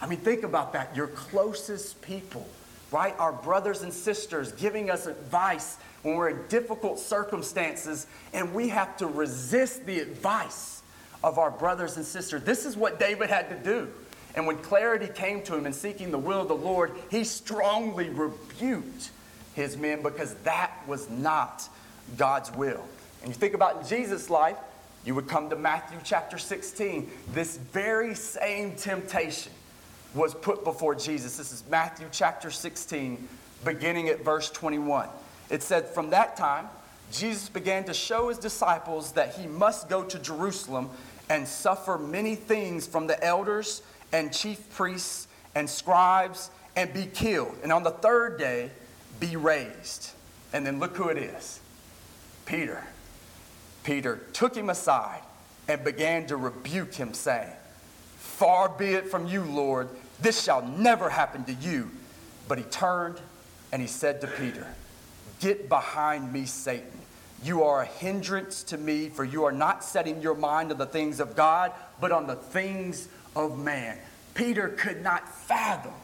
I 0.00 0.06
mean, 0.06 0.18
think 0.18 0.42
about 0.42 0.74
that. 0.74 0.94
Your 0.94 1.08
closest 1.08 2.02
people, 2.02 2.46
right? 2.90 3.14
Our 3.18 3.32
brothers 3.32 3.82
and 3.82 3.92
sisters 3.92 4.52
giving 4.52 4.90
us 4.90 5.06
advice 5.06 5.76
when 6.02 6.14
we're 6.14 6.30
in 6.30 6.46
difficult 6.48 6.98
circumstances, 6.98 8.06
and 8.32 8.54
we 8.54 8.68
have 8.68 8.96
to 8.98 9.06
resist 9.06 9.84
the 9.86 9.98
advice 10.00 10.82
of 11.22 11.38
our 11.38 11.50
brothers 11.50 11.96
and 11.96 12.04
sisters. 12.04 12.42
This 12.42 12.64
is 12.64 12.76
what 12.76 12.98
David 12.98 13.30
had 13.30 13.48
to 13.50 13.56
do. 13.56 13.88
And 14.34 14.46
when 14.46 14.58
clarity 14.58 15.08
came 15.12 15.42
to 15.44 15.54
him 15.56 15.66
in 15.66 15.72
seeking 15.72 16.10
the 16.10 16.18
will 16.18 16.42
of 16.42 16.48
the 16.48 16.54
Lord, 16.54 16.92
he 17.10 17.24
strongly 17.24 18.08
rebuked 18.08 19.10
his 19.54 19.76
men 19.76 20.02
because 20.02 20.34
that 20.44 20.72
was 20.86 21.10
not 21.10 21.68
God's 22.16 22.52
will. 22.52 22.84
And 23.22 23.30
you 23.30 23.34
think 23.34 23.54
about 23.54 23.88
Jesus' 23.88 24.30
life, 24.30 24.56
you 25.04 25.14
would 25.14 25.26
come 25.26 25.50
to 25.50 25.56
Matthew 25.56 25.98
chapter 26.04 26.38
16. 26.38 27.10
This 27.32 27.56
very 27.56 28.14
same 28.14 28.76
temptation 28.76 29.52
was 30.14 30.34
put 30.34 30.64
before 30.64 30.94
Jesus. 30.94 31.36
This 31.36 31.52
is 31.52 31.64
Matthew 31.70 32.06
chapter 32.10 32.50
16, 32.50 33.28
beginning 33.64 34.08
at 34.08 34.24
verse 34.24 34.50
21. 34.50 35.08
It 35.50 35.62
said, 35.62 35.86
From 35.86 36.10
that 36.10 36.36
time, 36.36 36.66
Jesus 37.12 37.48
began 37.48 37.84
to 37.84 37.94
show 37.94 38.28
his 38.28 38.38
disciples 38.38 39.12
that 39.12 39.34
he 39.34 39.46
must 39.46 39.88
go 39.88 40.02
to 40.04 40.18
Jerusalem 40.18 40.90
and 41.28 41.46
suffer 41.46 41.98
many 41.98 42.34
things 42.34 42.86
from 42.86 43.06
the 43.06 43.22
elders 43.22 43.82
and 44.12 44.32
chief 44.32 44.70
priests 44.70 45.28
and 45.54 45.68
scribes 45.68 46.50
and 46.76 46.92
be 46.92 47.06
killed. 47.06 47.54
And 47.62 47.72
on 47.72 47.82
the 47.82 47.90
third 47.90 48.38
day, 48.38 48.70
be 49.20 49.36
raised. 49.36 50.10
And 50.52 50.66
then 50.66 50.78
look 50.78 50.96
who 50.96 51.08
it 51.08 51.18
is 51.18 51.60
Peter. 52.46 52.82
Peter 53.84 54.20
took 54.32 54.54
him 54.54 54.70
aside 54.70 55.22
and 55.66 55.82
began 55.84 56.26
to 56.26 56.36
rebuke 56.36 56.94
him, 56.94 57.12
saying, 57.12 57.50
Far 58.38 58.68
be 58.68 58.90
it 58.90 59.08
from 59.08 59.26
you, 59.26 59.42
Lord, 59.42 59.88
this 60.20 60.40
shall 60.40 60.62
never 60.62 61.10
happen 61.10 61.42
to 61.46 61.52
you. 61.54 61.90
But 62.46 62.58
he 62.58 62.64
turned 62.64 63.20
and 63.72 63.82
he 63.82 63.88
said 63.88 64.20
to 64.20 64.28
Peter, 64.28 64.64
Get 65.40 65.68
behind 65.68 66.32
me, 66.32 66.46
Satan. 66.46 67.00
You 67.42 67.64
are 67.64 67.82
a 67.82 67.84
hindrance 67.84 68.62
to 68.64 68.78
me, 68.78 69.08
for 69.08 69.24
you 69.24 69.42
are 69.42 69.50
not 69.50 69.82
setting 69.82 70.22
your 70.22 70.36
mind 70.36 70.70
on 70.70 70.78
the 70.78 70.86
things 70.86 71.18
of 71.18 71.34
God, 71.34 71.72
but 72.00 72.12
on 72.12 72.28
the 72.28 72.36
things 72.36 73.08
of 73.34 73.58
man. 73.58 73.98
Peter 74.34 74.68
could 74.68 75.02
not 75.02 75.28
fathom 75.28 75.94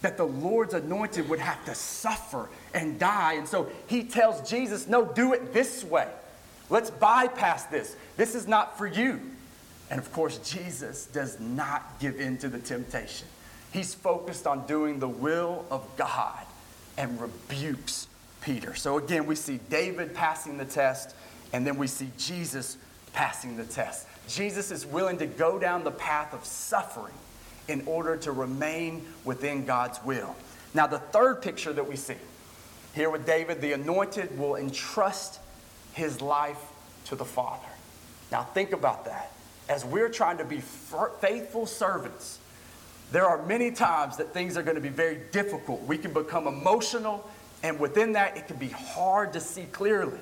that 0.00 0.16
the 0.16 0.24
Lord's 0.24 0.72
anointed 0.72 1.28
would 1.28 1.40
have 1.40 1.62
to 1.66 1.74
suffer 1.74 2.48
and 2.72 2.98
die. 2.98 3.34
And 3.34 3.46
so 3.46 3.68
he 3.86 4.02
tells 4.04 4.48
Jesus, 4.48 4.88
No, 4.88 5.04
do 5.04 5.34
it 5.34 5.52
this 5.52 5.84
way. 5.84 6.08
Let's 6.70 6.90
bypass 6.90 7.64
this. 7.64 7.96
This 8.16 8.34
is 8.34 8.48
not 8.48 8.78
for 8.78 8.86
you. 8.86 9.20
And 9.90 9.98
of 9.98 10.12
course, 10.12 10.38
Jesus 10.38 11.06
does 11.06 11.38
not 11.38 12.00
give 12.00 12.20
in 12.20 12.38
to 12.38 12.48
the 12.48 12.58
temptation. 12.58 13.28
He's 13.72 13.94
focused 13.94 14.46
on 14.46 14.66
doing 14.66 14.98
the 14.98 15.08
will 15.08 15.64
of 15.70 15.86
God 15.96 16.44
and 16.96 17.20
rebukes 17.20 18.06
Peter. 18.42 18.74
So 18.74 18.98
again, 18.98 19.26
we 19.26 19.34
see 19.34 19.60
David 19.70 20.14
passing 20.14 20.58
the 20.58 20.64
test, 20.64 21.14
and 21.52 21.66
then 21.66 21.78
we 21.78 21.86
see 21.86 22.10
Jesus 22.18 22.76
passing 23.12 23.56
the 23.56 23.64
test. 23.64 24.06
Jesus 24.28 24.70
is 24.70 24.86
willing 24.86 25.18
to 25.18 25.26
go 25.26 25.58
down 25.58 25.84
the 25.84 25.90
path 25.90 26.32
of 26.32 26.44
suffering 26.44 27.14
in 27.68 27.82
order 27.86 28.16
to 28.16 28.32
remain 28.32 29.06
within 29.24 29.64
God's 29.64 30.02
will. 30.04 30.34
Now, 30.74 30.86
the 30.86 30.98
third 30.98 31.42
picture 31.42 31.72
that 31.72 31.88
we 31.88 31.96
see 31.96 32.16
here 32.94 33.10
with 33.10 33.26
David, 33.26 33.60
the 33.60 33.72
anointed 33.72 34.38
will 34.38 34.56
entrust 34.56 35.40
his 35.92 36.20
life 36.20 36.60
to 37.06 37.14
the 37.14 37.24
Father. 37.24 37.68
Now, 38.30 38.42
think 38.42 38.72
about 38.72 39.04
that. 39.06 39.32
As 39.68 39.84
we're 39.84 40.08
trying 40.08 40.38
to 40.38 40.44
be 40.44 40.60
faithful 40.60 41.66
servants, 41.66 42.38
there 43.12 43.26
are 43.26 43.44
many 43.46 43.70
times 43.70 44.16
that 44.16 44.32
things 44.32 44.56
are 44.56 44.62
going 44.62 44.74
to 44.74 44.80
be 44.80 44.88
very 44.88 45.18
difficult. 45.32 45.82
We 45.82 45.98
can 45.98 46.12
become 46.12 46.46
emotional, 46.46 47.28
and 47.62 47.78
within 47.78 48.12
that, 48.12 48.36
it 48.36 48.46
can 48.48 48.56
be 48.56 48.68
hard 48.68 49.34
to 49.34 49.40
see 49.40 49.64
clearly. 49.64 50.18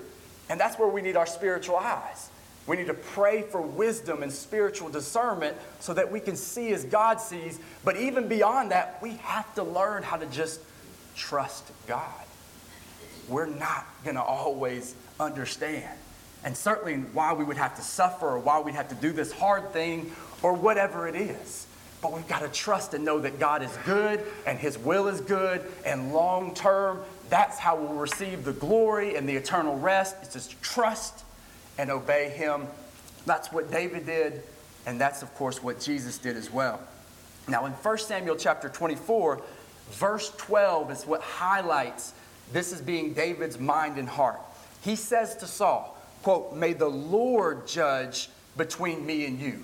And 0.49 0.59
that's 0.59 0.79
where 0.79 0.89
we 0.89 1.01
need 1.01 1.17
our 1.17 1.27
spiritual 1.27 1.77
eyes. 1.77 2.29
We 2.67 2.77
need 2.77 2.89
to 2.89 2.95
pray 2.95 3.43
for 3.43 3.61
wisdom 3.63 4.23
and 4.23 4.33
spiritual 4.33 4.91
discernment 4.91 5.57
so 5.79 5.95
that 5.95 6.11
we 6.11 6.21
can 6.21 6.37
see 6.37 6.73
as 6.73 6.85
God 6.85 7.21
sees. 7.21 7.59
But 7.85 7.97
even 7.97 8.29
beyond 8.29 8.73
that, 8.73 8.99
we 9.01 9.15
have 9.23 9.55
to 9.55 9.63
learn 9.63 10.03
how 10.03 10.17
to 10.17 10.27
just 10.27 10.61
trust 11.17 11.71
God. 11.87 12.05
We're 13.29 13.47
not 13.47 13.87
going 14.05 14.17
to 14.17 14.23
always 14.23 14.95
understand. 15.19 15.97
And 16.45 16.57
certainly 16.57 16.95
why 17.13 17.33
we 17.33 17.45
would 17.45 17.57
have 17.57 17.77
to 17.77 17.83
suffer 17.83 18.29
or 18.29 18.39
why 18.39 18.61
we'd 18.61 18.75
have 18.75 18.89
to 18.89 18.95
do 18.95 19.13
this 19.13 19.33
hard 19.33 19.73
thing 19.73 20.13
or 20.43 20.55
whatever 20.55 21.07
it 21.07 21.15
is. 21.15 21.67
But 22.01 22.13
we've 22.13 22.29
got 22.29 22.41
to 22.41 22.49
trust 22.49 22.95
and 22.95 23.05
know 23.05 23.19
that 23.21 23.39
God 23.39 23.63
is 23.63 23.77
good 23.85 24.25
and 24.47 24.59
His 24.59 24.79
will 24.79 25.09
is 25.09 25.21
good 25.21 25.71
and 25.85 26.13
long 26.13 26.55
term, 26.55 27.01
that's 27.31 27.59
how 27.59 27.77
we'll 27.77 27.95
receive 27.95 28.45
the 28.45 28.53
glory 28.53 29.15
and 29.15 29.27
the 29.27 29.37
eternal 29.37 29.79
rest. 29.79 30.17
It's 30.21 30.33
just 30.33 30.61
trust 30.63 31.25
and 31.79 31.89
obey 31.89 32.29
him. 32.31 32.67
That's 33.25 33.53
what 33.53 33.71
David 33.71 34.05
did, 34.05 34.43
and 34.85 35.01
that's, 35.01 35.23
of 35.23 35.33
course, 35.37 35.63
what 35.63 35.81
Jesus 35.81 36.19
did 36.19 36.37
as 36.37 36.51
well. 36.51 36.81
Now, 37.49 37.67
in 37.67 37.73
1 37.73 37.99
Samuel 37.99 38.37
chapter 38.37 38.69
24, 38.69 39.41
verse 39.93 40.33
12 40.37 40.91
is 40.91 41.07
what 41.07 41.21
highlights 41.21 42.13
this 42.53 42.73
as 42.73 42.81
being 42.81 43.15
David's 43.15 43.61
mind 43.61 43.97
and 43.97 44.09
heart. 44.09 44.41
He 44.83 44.97
says 44.97 45.37
to 45.37 45.47
Saul, 45.47 45.97
quote, 46.23 46.55
May 46.55 46.73
the 46.73 46.89
Lord 46.89 47.67
judge 47.67 48.29
between 48.57 49.05
me 49.07 49.27
and 49.27 49.41
you. 49.41 49.63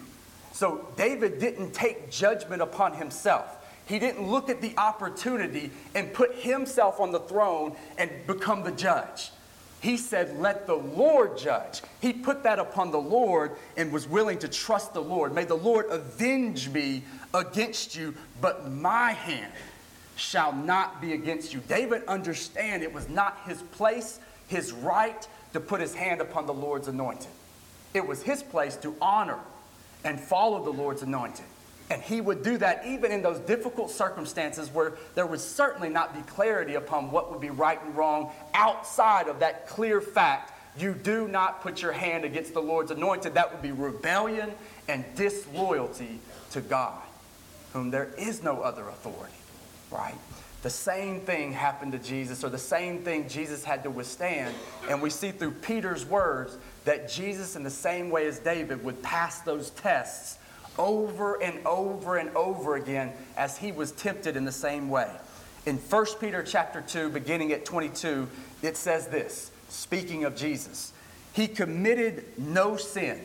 So 0.52 0.88
David 0.96 1.38
didn't 1.38 1.72
take 1.72 2.10
judgment 2.10 2.62
upon 2.62 2.94
himself. 2.94 3.56
He 3.86 3.98
didn't 3.98 4.28
look 4.28 4.48
at 4.50 4.60
the 4.60 4.74
opportunity 4.76 5.70
and 5.94 6.12
put 6.12 6.34
himself 6.34 6.98
on 6.98 7.12
the 7.12 7.20
throne 7.20 7.76
and 7.98 8.10
become 8.26 8.64
the 8.64 8.72
judge. 8.72 9.30
He 9.80 9.96
said, 9.96 10.38
Let 10.40 10.66
the 10.66 10.74
Lord 10.74 11.38
judge. 11.38 11.82
He 12.00 12.12
put 12.12 12.42
that 12.42 12.58
upon 12.58 12.90
the 12.90 12.98
Lord 12.98 13.52
and 13.76 13.92
was 13.92 14.08
willing 14.08 14.38
to 14.40 14.48
trust 14.48 14.94
the 14.94 15.02
Lord. 15.02 15.34
May 15.34 15.44
the 15.44 15.54
Lord 15.54 15.86
avenge 15.90 16.68
me 16.70 17.04
against 17.34 17.94
you, 17.94 18.14
but 18.40 18.72
my 18.72 19.12
hand 19.12 19.52
shall 20.16 20.52
not 20.52 21.00
be 21.00 21.12
against 21.12 21.52
you. 21.52 21.60
David 21.68 22.02
understand 22.06 22.82
it 22.82 22.92
was 22.92 23.08
not 23.08 23.42
his 23.46 23.62
place, 23.62 24.18
his 24.48 24.72
right 24.72 25.28
to 25.56 25.60
put 25.60 25.80
his 25.80 25.94
hand 25.94 26.20
upon 26.20 26.44
the 26.44 26.52
Lord's 26.52 26.86
anointed. 26.86 27.30
It 27.94 28.06
was 28.06 28.22
his 28.22 28.42
place 28.42 28.76
to 28.76 28.94
honor 29.00 29.38
and 30.04 30.20
follow 30.20 30.62
the 30.62 30.70
Lord's 30.70 31.00
anointed. 31.00 31.46
And 31.88 32.02
he 32.02 32.20
would 32.20 32.42
do 32.42 32.58
that 32.58 32.84
even 32.84 33.10
in 33.10 33.22
those 33.22 33.38
difficult 33.38 33.90
circumstances 33.90 34.68
where 34.68 34.92
there 35.14 35.24
would 35.24 35.40
certainly 35.40 35.88
not 35.88 36.14
be 36.14 36.20
clarity 36.30 36.74
upon 36.74 37.10
what 37.10 37.32
would 37.32 37.40
be 37.40 37.48
right 37.48 37.82
and 37.82 37.96
wrong 37.96 38.32
outside 38.52 39.28
of 39.28 39.38
that 39.38 39.66
clear 39.66 40.02
fact. 40.02 40.52
You 40.78 40.92
do 40.92 41.26
not 41.26 41.62
put 41.62 41.80
your 41.80 41.92
hand 41.92 42.26
against 42.26 42.52
the 42.52 42.60
Lord's 42.60 42.90
anointed. 42.90 43.32
That 43.32 43.50
would 43.50 43.62
be 43.62 43.72
rebellion 43.72 44.50
and 44.88 45.06
disloyalty 45.14 46.20
to 46.50 46.60
God, 46.60 47.00
whom 47.72 47.90
there 47.90 48.10
is 48.18 48.42
no 48.42 48.60
other 48.60 48.86
authority, 48.90 49.32
right? 49.90 50.16
The 50.66 50.70
same 50.70 51.20
thing 51.20 51.52
happened 51.52 51.92
to 51.92 51.98
Jesus, 52.00 52.42
or 52.42 52.48
the 52.48 52.58
same 52.58 53.04
thing 53.04 53.28
Jesus 53.28 53.62
had 53.62 53.84
to 53.84 53.88
withstand. 53.88 54.52
And 54.90 55.00
we 55.00 55.10
see 55.10 55.30
through 55.30 55.52
Peter's 55.52 56.04
words 56.04 56.58
that 56.84 57.08
Jesus, 57.08 57.54
in 57.54 57.62
the 57.62 57.70
same 57.70 58.10
way 58.10 58.26
as 58.26 58.40
David, 58.40 58.82
would 58.82 59.00
pass 59.00 59.38
those 59.42 59.70
tests 59.70 60.38
over 60.76 61.40
and 61.40 61.64
over 61.64 62.16
and 62.16 62.34
over 62.34 62.74
again 62.74 63.12
as 63.36 63.56
he 63.56 63.70
was 63.70 63.92
tempted 63.92 64.36
in 64.36 64.44
the 64.44 64.50
same 64.50 64.88
way. 64.88 65.08
In 65.66 65.76
1 65.76 66.06
Peter 66.18 66.42
chapter 66.42 66.80
2, 66.80 67.10
beginning 67.10 67.52
at 67.52 67.64
22, 67.64 68.28
it 68.62 68.76
says 68.76 69.06
this, 69.06 69.52
speaking 69.68 70.24
of 70.24 70.34
Jesus, 70.34 70.92
he 71.32 71.46
committed 71.46 72.24
no 72.36 72.76
sin, 72.76 73.20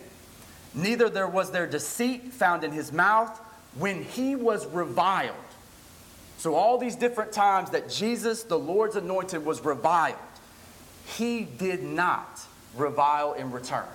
neither 0.75 1.09
there 1.09 1.27
was 1.27 1.49
there 1.49 1.65
deceit 1.65 2.33
found 2.33 2.63
in 2.63 2.71
his 2.71 2.93
mouth 2.93 3.35
when 3.73 4.03
he 4.03 4.35
was 4.35 4.67
reviled. 4.67 5.33
So, 6.41 6.55
all 6.55 6.79
these 6.79 6.95
different 6.95 7.31
times 7.31 7.69
that 7.69 7.87
Jesus, 7.87 8.41
the 8.41 8.57
Lord's 8.57 8.95
anointed, 8.95 9.45
was 9.45 9.63
reviled, 9.63 10.15
he 11.05 11.43
did 11.43 11.83
not 11.83 12.41
revile 12.75 13.33
in 13.33 13.51
return. 13.51 13.85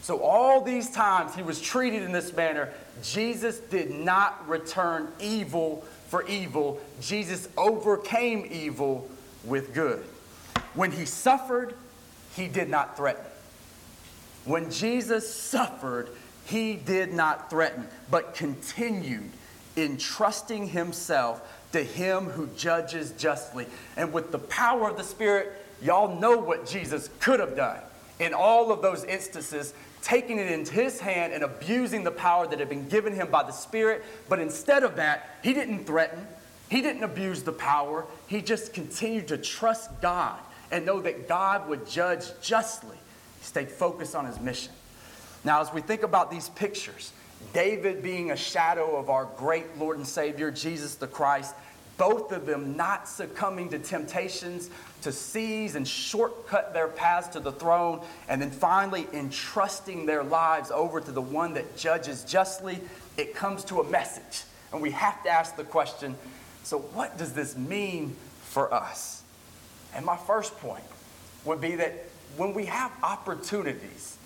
So, 0.00 0.20
all 0.20 0.62
these 0.62 0.90
times 0.90 1.34
he 1.34 1.42
was 1.42 1.60
treated 1.60 2.02
in 2.02 2.12
this 2.12 2.32
manner, 2.32 2.72
Jesus 3.02 3.58
did 3.58 3.90
not 3.90 4.48
return 4.48 5.08
evil 5.20 5.84
for 6.08 6.26
evil. 6.26 6.80
Jesus 7.02 7.46
overcame 7.58 8.48
evil 8.50 9.06
with 9.44 9.74
good. 9.74 10.02
When 10.72 10.92
he 10.92 11.04
suffered, 11.04 11.74
he 12.34 12.48
did 12.48 12.70
not 12.70 12.96
threaten. 12.96 13.26
When 14.46 14.70
Jesus 14.70 15.28
suffered, 15.28 16.08
he 16.46 16.76
did 16.76 17.12
not 17.12 17.50
threaten, 17.50 17.86
but 18.10 18.32
continued 18.32 19.30
entrusting 19.76 20.68
himself 20.68 21.42
to 21.72 21.82
him 21.82 22.26
who 22.26 22.46
judges 22.56 23.12
justly. 23.12 23.66
And 23.96 24.12
with 24.12 24.30
the 24.30 24.38
power 24.38 24.90
of 24.90 24.96
the 24.96 25.04
Spirit, 25.04 25.52
y'all 25.82 26.20
know 26.20 26.38
what 26.38 26.66
Jesus 26.66 27.10
could 27.20 27.40
have 27.40 27.56
done 27.56 27.80
in 28.20 28.32
all 28.32 28.70
of 28.70 28.80
those 28.80 29.04
instances 29.04 29.74
taking 30.04 30.38
it 30.38 30.50
into 30.50 30.72
his 30.72 31.00
hand 31.00 31.32
and 31.32 31.42
abusing 31.42 32.04
the 32.04 32.10
power 32.10 32.46
that 32.46 32.58
had 32.58 32.68
been 32.68 32.86
given 32.88 33.14
him 33.14 33.28
by 33.30 33.42
the 33.42 33.50
Spirit. 33.50 34.04
But 34.28 34.38
instead 34.38 34.84
of 34.84 34.96
that, 34.96 35.38
he 35.42 35.54
didn't 35.54 35.86
threaten, 35.86 36.26
he 36.68 36.82
didn't 36.82 37.04
abuse 37.04 37.42
the 37.42 37.52
power. 37.52 38.04
He 38.26 38.42
just 38.42 38.74
continued 38.74 39.28
to 39.28 39.38
trust 39.38 39.90
God 40.02 40.38
and 40.70 40.84
know 40.84 41.00
that 41.00 41.26
God 41.26 41.68
would 41.68 41.86
judge 41.86 42.26
justly. 42.42 42.98
He 43.38 43.44
stayed 43.44 43.70
focused 43.70 44.14
on 44.14 44.26
his 44.26 44.38
mission. 44.40 44.72
Now, 45.42 45.60
as 45.60 45.72
we 45.72 45.80
think 45.80 46.02
about 46.02 46.30
these 46.30 46.50
pictures, 46.50 47.12
David 47.52 48.02
being 48.02 48.30
a 48.30 48.36
shadow 48.36 48.96
of 48.96 49.10
our 49.10 49.26
great 49.36 49.78
Lord 49.78 49.96
and 49.96 50.06
Savior, 50.06 50.50
Jesus 50.50 50.96
the 50.96 51.06
Christ, 51.06 51.54
both 51.96 52.32
of 52.32 52.46
them 52.46 52.76
not 52.76 53.08
succumbing 53.08 53.68
to 53.70 53.78
temptations 53.78 54.70
to 55.02 55.12
seize 55.12 55.76
and 55.76 55.86
shortcut 55.86 56.72
their 56.72 56.88
paths 56.88 57.28
to 57.28 57.40
the 57.40 57.52
throne, 57.52 58.00
and 58.28 58.40
then 58.40 58.50
finally 58.50 59.06
entrusting 59.12 60.06
their 60.06 60.24
lives 60.24 60.70
over 60.70 61.00
to 61.00 61.12
the 61.12 61.20
one 61.20 61.54
that 61.54 61.76
judges 61.76 62.24
justly, 62.24 62.80
it 63.16 63.34
comes 63.34 63.64
to 63.64 63.80
a 63.80 63.84
message. 63.84 64.44
And 64.72 64.80
we 64.80 64.90
have 64.90 65.22
to 65.24 65.30
ask 65.30 65.56
the 65.56 65.64
question 65.64 66.16
so, 66.64 66.78
what 66.78 67.18
does 67.18 67.34
this 67.34 67.56
mean 67.56 68.16
for 68.40 68.72
us? 68.72 69.22
And 69.94 70.04
my 70.06 70.16
first 70.16 70.58
point 70.58 70.84
would 71.44 71.60
be 71.60 71.76
that 71.76 72.06
when 72.38 72.54
we 72.54 72.64
have 72.64 72.90
opportunities, 73.02 74.16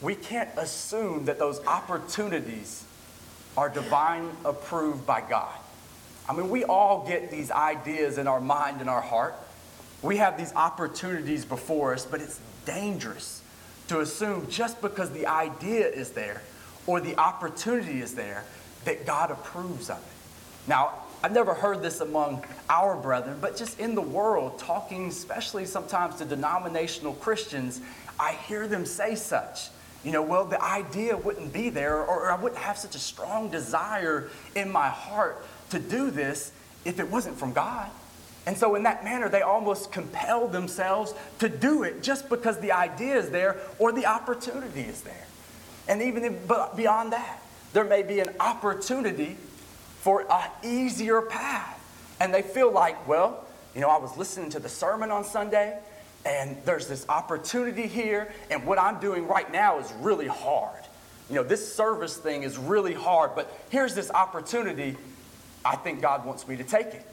we 0.00 0.14
can't 0.14 0.50
assume 0.56 1.24
that 1.24 1.38
those 1.38 1.64
opportunities 1.66 2.84
are 3.56 3.68
divine 3.68 4.30
approved 4.44 5.06
by 5.06 5.22
God. 5.22 5.54
I 6.28 6.34
mean, 6.34 6.50
we 6.50 6.64
all 6.64 7.06
get 7.06 7.30
these 7.30 7.50
ideas 7.50 8.18
in 8.18 8.26
our 8.26 8.40
mind 8.40 8.80
and 8.80 8.90
our 8.90 9.00
heart. 9.00 9.34
We 10.02 10.18
have 10.18 10.36
these 10.36 10.52
opportunities 10.54 11.44
before 11.44 11.94
us, 11.94 12.04
but 12.04 12.20
it's 12.20 12.40
dangerous 12.64 13.42
to 13.88 14.00
assume 14.00 14.48
just 14.50 14.80
because 14.80 15.10
the 15.10 15.26
idea 15.26 15.86
is 15.88 16.10
there 16.10 16.42
or 16.86 17.00
the 17.00 17.16
opportunity 17.16 18.00
is 18.00 18.14
there 18.14 18.44
that 18.84 19.06
God 19.06 19.30
approves 19.30 19.88
of 19.88 19.98
it. 19.98 20.68
Now, 20.68 20.94
I've 21.22 21.32
never 21.32 21.54
heard 21.54 21.82
this 21.82 22.00
among 22.00 22.44
our 22.68 22.96
brethren, 22.96 23.38
but 23.40 23.56
just 23.56 23.80
in 23.80 23.94
the 23.94 24.02
world, 24.02 24.58
talking 24.58 25.08
especially 25.08 25.64
sometimes 25.64 26.16
to 26.16 26.24
denominational 26.24 27.14
Christians, 27.14 27.80
I 28.18 28.32
hear 28.32 28.68
them 28.68 28.84
say 28.84 29.14
such. 29.14 29.68
You 30.06 30.12
know, 30.12 30.22
well, 30.22 30.44
the 30.44 30.62
idea 30.62 31.16
wouldn't 31.16 31.52
be 31.52 31.68
there, 31.68 32.00
or 32.00 32.30
I 32.30 32.40
wouldn't 32.40 32.60
have 32.60 32.78
such 32.78 32.94
a 32.94 32.98
strong 32.98 33.50
desire 33.50 34.28
in 34.54 34.70
my 34.70 34.88
heart 34.88 35.44
to 35.70 35.80
do 35.80 36.12
this 36.12 36.52
if 36.84 37.00
it 37.00 37.10
wasn't 37.10 37.36
from 37.36 37.52
God. 37.52 37.90
And 38.46 38.56
so, 38.56 38.76
in 38.76 38.84
that 38.84 39.02
manner, 39.02 39.28
they 39.28 39.42
almost 39.42 39.90
compel 39.90 40.46
themselves 40.46 41.12
to 41.40 41.48
do 41.48 41.82
it 41.82 42.04
just 42.04 42.28
because 42.28 42.60
the 42.60 42.70
idea 42.70 43.16
is 43.16 43.30
there 43.30 43.56
or 43.80 43.90
the 43.90 44.06
opportunity 44.06 44.82
is 44.82 45.00
there. 45.00 45.26
And 45.88 46.00
even 46.00 46.24
if, 46.24 46.46
but 46.46 46.76
beyond 46.76 47.12
that, 47.12 47.42
there 47.72 47.82
may 47.84 48.04
be 48.04 48.20
an 48.20 48.28
opportunity 48.38 49.36
for 49.98 50.24
an 50.30 50.50
easier 50.62 51.20
path. 51.20 51.80
And 52.20 52.32
they 52.32 52.42
feel 52.42 52.70
like, 52.70 53.08
well, 53.08 53.44
you 53.74 53.80
know, 53.80 53.88
I 53.88 53.98
was 53.98 54.16
listening 54.16 54.50
to 54.50 54.60
the 54.60 54.68
sermon 54.68 55.10
on 55.10 55.24
Sunday, 55.24 55.80
and 56.26 56.56
there's 56.64 56.88
this 56.88 57.08
opportunity 57.08 57.86
here, 57.86 58.32
and 58.50 58.66
what 58.66 58.80
I'm 58.80 58.98
doing 58.98 59.28
right 59.28 59.50
now 59.50 59.78
is 59.78 59.92
really 60.00 60.26
hard. 60.26 60.82
You 61.30 61.36
know, 61.36 61.44
this 61.44 61.72
service 61.72 62.16
thing 62.16 62.42
is 62.42 62.58
really 62.58 62.94
hard, 62.94 63.36
but 63.36 63.56
here's 63.70 63.94
this 63.94 64.10
opportunity 64.10 64.96
I 65.64 65.76
think 65.76 66.00
God 66.00 66.24
wants 66.24 66.46
me 66.46 66.56
to 66.56 66.64
take 66.64 66.88
it. 66.88 67.06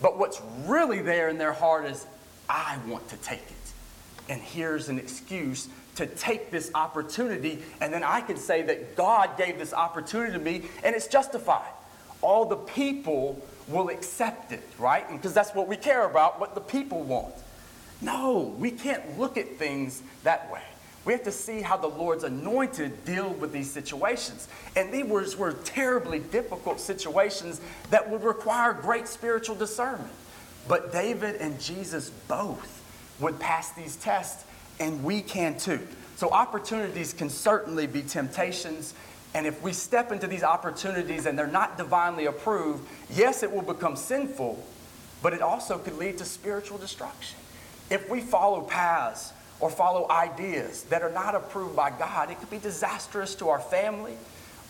But 0.00 0.18
what's 0.18 0.40
really 0.66 1.00
there 1.00 1.28
in 1.28 1.38
their 1.38 1.52
heart 1.52 1.84
is, 1.84 2.06
I 2.48 2.78
want 2.88 3.08
to 3.10 3.16
take 3.18 3.40
it. 3.40 3.72
And 4.28 4.40
here's 4.40 4.88
an 4.88 4.98
excuse 4.98 5.68
to 5.96 6.06
take 6.06 6.50
this 6.50 6.70
opportunity, 6.74 7.58
and 7.82 7.92
then 7.92 8.02
I 8.02 8.22
can 8.22 8.38
say 8.38 8.62
that 8.62 8.96
God 8.96 9.36
gave 9.36 9.58
this 9.58 9.74
opportunity 9.74 10.32
to 10.32 10.38
me, 10.38 10.62
and 10.82 10.96
it's 10.96 11.06
justified. 11.06 11.70
All 12.22 12.46
the 12.46 12.56
people 12.56 13.42
will 13.68 13.90
accept 13.90 14.52
it, 14.52 14.62
right? 14.78 15.06
Because 15.10 15.34
that's 15.34 15.54
what 15.54 15.68
we 15.68 15.76
care 15.76 16.04
about, 16.06 16.40
what 16.40 16.54
the 16.54 16.60
people 16.62 17.02
want. 17.02 17.34
No, 18.02 18.54
we 18.58 18.72
can't 18.72 19.18
look 19.18 19.36
at 19.38 19.56
things 19.56 20.02
that 20.24 20.52
way. 20.52 20.62
We 21.04 21.12
have 21.12 21.22
to 21.24 21.32
see 21.32 21.62
how 21.62 21.76
the 21.76 21.88
Lord's 21.88 22.24
anointed 22.24 23.04
deal 23.04 23.30
with 23.34 23.52
these 23.52 23.70
situations. 23.70 24.48
And 24.76 24.92
these 24.92 25.04
were, 25.04 25.26
were 25.38 25.52
terribly 25.64 26.20
difficult 26.20 26.80
situations 26.80 27.60
that 27.90 28.08
would 28.08 28.22
require 28.22 28.72
great 28.72 29.08
spiritual 29.08 29.56
discernment. 29.56 30.12
But 30.68 30.92
David 30.92 31.36
and 31.36 31.60
Jesus 31.60 32.10
both 32.28 32.82
would 33.20 33.38
pass 33.40 33.72
these 33.72 33.96
tests, 33.96 34.44
and 34.78 35.02
we 35.02 35.22
can 35.22 35.56
too. 35.58 35.80
So, 36.16 36.30
opportunities 36.30 37.12
can 37.12 37.28
certainly 37.30 37.88
be 37.88 38.02
temptations. 38.02 38.94
And 39.34 39.46
if 39.46 39.60
we 39.62 39.72
step 39.72 40.12
into 40.12 40.28
these 40.28 40.44
opportunities 40.44 41.26
and 41.26 41.36
they're 41.36 41.46
not 41.46 41.78
divinely 41.78 42.26
approved, 42.26 42.86
yes, 43.10 43.42
it 43.42 43.50
will 43.50 43.62
become 43.62 43.96
sinful, 43.96 44.64
but 45.20 45.32
it 45.32 45.42
also 45.42 45.78
could 45.78 45.98
lead 45.98 46.18
to 46.18 46.24
spiritual 46.24 46.78
destruction. 46.78 47.38
If 47.90 48.08
we 48.08 48.20
follow 48.20 48.62
paths 48.62 49.32
or 49.60 49.70
follow 49.70 50.10
ideas 50.10 50.82
that 50.84 51.02
are 51.02 51.10
not 51.10 51.34
approved 51.34 51.76
by 51.76 51.90
God, 51.90 52.30
it 52.30 52.38
could 52.40 52.50
be 52.50 52.58
disastrous 52.58 53.34
to 53.36 53.48
our 53.48 53.60
family 53.60 54.16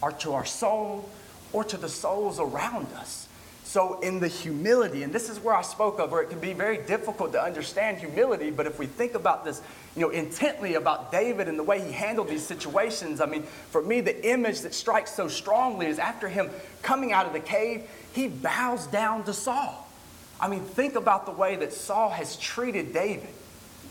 or 0.03 0.13
to 0.13 0.35
our 0.35 0.45
soul 0.45 1.09
or 1.53 1.65
to 1.65 1.77
the 1.77 1.89
souls 1.89 2.39
around 2.39 2.87
us. 2.95 3.29
So, 3.65 4.01
in 4.01 4.21
the 4.21 4.29
humility, 4.29 5.03
and 5.03 5.15
this 5.15 5.31
is 5.31 5.41
where 5.41 5.55
I 5.55 5.63
spoke 5.63 5.99
of, 5.99 6.11
where 6.11 6.21
it 6.21 6.29
can 6.29 6.41
be 6.41 6.53
very 6.53 6.77
difficult 6.77 7.33
to 7.33 7.43
understand 7.43 7.97
humility, 7.97 8.51
but 8.51 8.67
if 8.67 8.79
we 8.79 8.85
think 8.85 9.15
about 9.15 9.47
this, 9.47 9.63
you 9.97 10.03
know, 10.03 10.11
intently 10.11 10.75
about 10.75 11.11
David 11.11 11.49
and 11.49 11.59
the 11.59 11.63
way 11.63 11.81
he 11.81 11.91
handled 11.91 12.29
these 12.29 12.45
situations, 12.45 13.21
I 13.21 13.27
mean, 13.27 13.45
for 13.71 13.81
me, 13.81 14.03
the 14.03 14.29
image 14.29 14.61
that 14.61 14.75
strikes 14.75 15.15
so 15.15 15.27
strongly 15.27 15.87
is 15.87 15.99
after 15.99 16.29
him 16.29 16.51
coming 16.83 17.13
out 17.13 17.25
of 17.25 17.33
the 17.33 17.41
cave, 17.41 17.89
he 18.13 18.29
bows 18.29 18.87
down 18.89 19.25
to 19.25 19.33
Saul. 19.33 19.89
I 20.43 20.49
mean, 20.49 20.65
think 20.65 20.97
about 20.97 21.25
the 21.25 21.33
way 21.33 21.55
that 21.55 21.73
Saul 21.73 22.11
has 22.11 22.37
treated 22.37 22.93
David. 22.93 23.29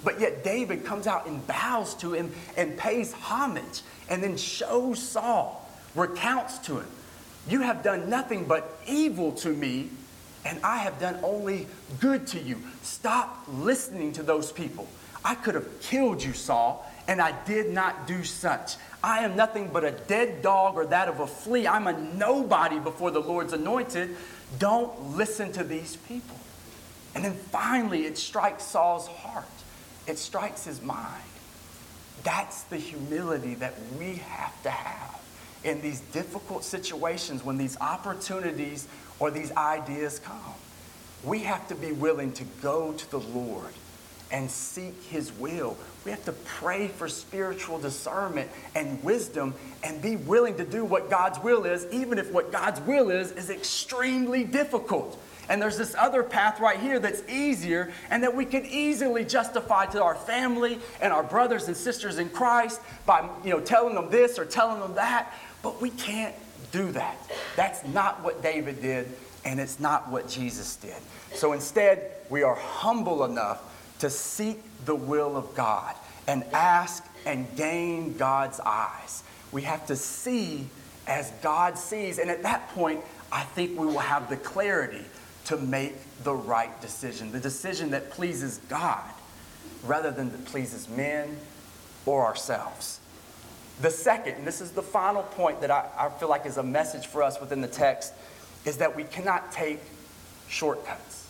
But 0.03 0.19
yet 0.19 0.43
David 0.43 0.83
comes 0.83 1.07
out 1.07 1.25
and 1.25 1.45
bows 1.47 1.95
to 1.95 2.13
him 2.13 2.33
and 2.57 2.77
pays 2.77 3.13
homage 3.13 3.81
and 4.09 4.21
then 4.21 4.35
shows 4.35 5.01
Saul, 5.01 5.69
recounts 5.95 6.57
to 6.59 6.79
him, 6.79 6.87
You 7.47 7.61
have 7.61 7.83
done 7.83 8.09
nothing 8.09 8.45
but 8.45 8.79
evil 8.85 9.31
to 9.33 9.49
me, 9.49 9.89
and 10.43 10.59
I 10.63 10.79
have 10.79 10.99
done 10.99 11.17
only 11.23 11.67
good 12.01 12.27
to 12.27 12.39
you. 12.39 12.57
Stop 12.81 13.45
listening 13.47 14.11
to 14.13 14.23
those 14.23 14.51
people. 14.51 14.87
I 15.23 15.35
could 15.35 15.55
have 15.55 15.79
killed 15.81 16.21
you, 16.21 16.33
Saul, 16.33 16.85
and 17.07 17.21
I 17.21 17.31
did 17.45 17.69
not 17.69 18.07
do 18.07 18.23
such. 18.23 18.75
I 19.03 19.19
am 19.19 19.35
nothing 19.35 19.69
but 19.71 19.85
a 19.85 19.91
dead 19.91 20.41
dog 20.41 20.75
or 20.75 20.87
that 20.87 21.07
of 21.07 21.19
a 21.19 21.27
flea. 21.27 21.67
I'm 21.67 21.87
a 21.87 21.93
nobody 21.93 22.79
before 22.79 23.11
the 23.11 23.21
Lord's 23.21 23.53
anointed. 23.53 24.15
Don't 24.59 25.15
listen 25.15 25.51
to 25.53 25.63
these 25.63 25.95
people. 25.95 26.40
And 27.15 27.25
then 27.25 27.33
finally, 27.33 28.05
it 28.05 28.17
strikes 28.17 28.63
Saul's 28.63 29.07
heart, 29.07 29.45
it 30.07 30.17
strikes 30.17 30.65
his 30.65 30.81
mind. 30.81 31.23
That's 32.23 32.63
the 32.63 32.77
humility 32.77 33.55
that 33.55 33.73
we 33.97 34.15
have 34.15 34.61
to 34.63 34.69
have 34.69 35.19
in 35.63 35.81
these 35.81 35.99
difficult 35.99 36.63
situations 36.63 37.43
when 37.43 37.57
these 37.57 37.79
opportunities 37.79 38.87
or 39.19 39.31
these 39.31 39.51
ideas 39.53 40.19
come. 40.19 40.53
We 41.23 41.39
have 41.39 41.67
to 41.67 41.75
be 41.75 41.91
willing 41.91 42.33
to 42.33 42.43
go 42.61 42.93
to 42.93 43.11
the 43.11 43.19
Lord 43.19 43.73
and 44.31 44.49
seek 44.49 45.03
His 45.03 45.31
will. 45.33 45.77
We 46.05 46.11
have 46.11 46.23
to 46.25 46.31
pray 46.31 46.87
for 46.87 47.07
spiritual 47.07 47.79
discernment 47.79 48.49
and 48.75 49.03
wisdom 49.03 49.53
and 49.83 50.01
be 50.01 50.15
willing 50.15 50.57
to 50.57 50.65
do 50.65 50.83
what 50.85 51.09
God's 51.09 51.39
will 51.39 51.65
is, 51.65 51.85
even 51.91 52.17
if 52.17 52.31
what 52.31 52.51
God's 52.51 52.79
will 52.81 53.11
is 53.11 53.31
is 53.33 53.49
extremely 53.49 54.43
difficult. 54.43 55.21
And 55.51 55.61
there's 55.61 55.77
this 55.77 55.93
other 55.99 56.23
path 56.23 56.61
right 56.61 56.79
here 56.79 56.97
that's 56.97 57.27
easier 57.27 57.91
and 58.09 58.23
that 58.23 58.33
we 58.33 58.45
can 58.45 58.65
easily 58.65 59.25
justify 59.25 59.85
to 59.87 60.01
our 60.01 60.15
family 60.15 60.79
and 61.01 61.11
our 61.11 61.23
brothers 61.23 61.67
and 61.67 61.75
sisters 61.75 62.19
in 62.19 62.29
Christ 62.29 62.79
by 63.05 63.29
you 63.43 63.49
know 63.49 63.59
telling 63.59 63.93
them 63.93 64.09
this 64.09 64.39
or 64.39 64.45
telling 64.45 64.79
them 64.79 64.95
that, 64.95 65.33
but 65.61 65.81
we 65.81 65.89
can't 65.89 66.33
do 66.71 66.93
that. 66.93 67.17
That's 67.57 67.85
not 67.87 68.23
what 68.23 68.41
David 68.41 68.81
did 68.81 69.09
and 69.43 69.59
it's 69.59 69.77
not 69.77 70.09
what 70.09 70.29
Jesus 70.29 70.77
did. 70.77 70.95
So 71.33 71.51
instead, 71.51 72.11
we 72.29 72.43
are 72.43 72.55
humble 72.55 73.25
enough 73.25 73.61
to 73.99 74.09
seek 74.09 74.61
the 74.85 74.95
will 74.95 75.35
of 75.35 75.53
God 75.53 75.95
and 76.27 76.45
ask 76.53 77.05
and 77.25 77.45
gain 77.57 78.15
God's 78.15 78.61
eyes. 78.61 79.23
We 79.51 79.63
have 79.63 79.85
to 79.87 79.97
see 79.97 80.67
as 81.07 81.29
God 81.41 81.77
sees. 81.77 82.19
And 82.19 82.31
at 82.31 82.43
that 82.43 82.69
point, 82.69 83.01
I 83.33 83.43
think 83.43 83.77
we 83.77 83.85
will 83.85 83.99
have 83.99 84.29
the 84.29 84.37
clarity 84.37 85.03
to 85.45 85.57
make 85.57 85.95
the 86.23 86.33
right 86.33 86.79
decision, 86.81 87.31
the 87.31 87.39
decision 87.39 87.91
that 87.91 88.11
pleases 88.11 88.59
God 88.69 89.09
rather 89.83 90.11
than 90.11 90.31
that 90.31 90.45
pleases 90.45 90.87
men 90.89 91.37
or 92.05 92.25
ourselves. 92.25 92.99
The 93.81 93.89
second, 93.89 94.35
and 94.35 94.47
this 94.47 94.61
is 94.61 94.71
the 94.71 94.83
final 94.83 95.23
point 95.23 95.61
that 95.61 95.71
I, 95.71 95.87
I 95.97 96.09
feel 96.09 96.29
like 96.29 96.45
is 96.45 96.57
a 96.57 96.63
message 96.63 97.07
for 97.07 97.23
us 97.23 97.39
within 97.39 97.61
the 97.61 97.67
text, 97.67 98.13
is 98.65 98.77
that 98.77 98.95
we 98.95 99.03
cannot 99.03 99.51
take 99.51 99.79
shortcuts. 100.47 101.27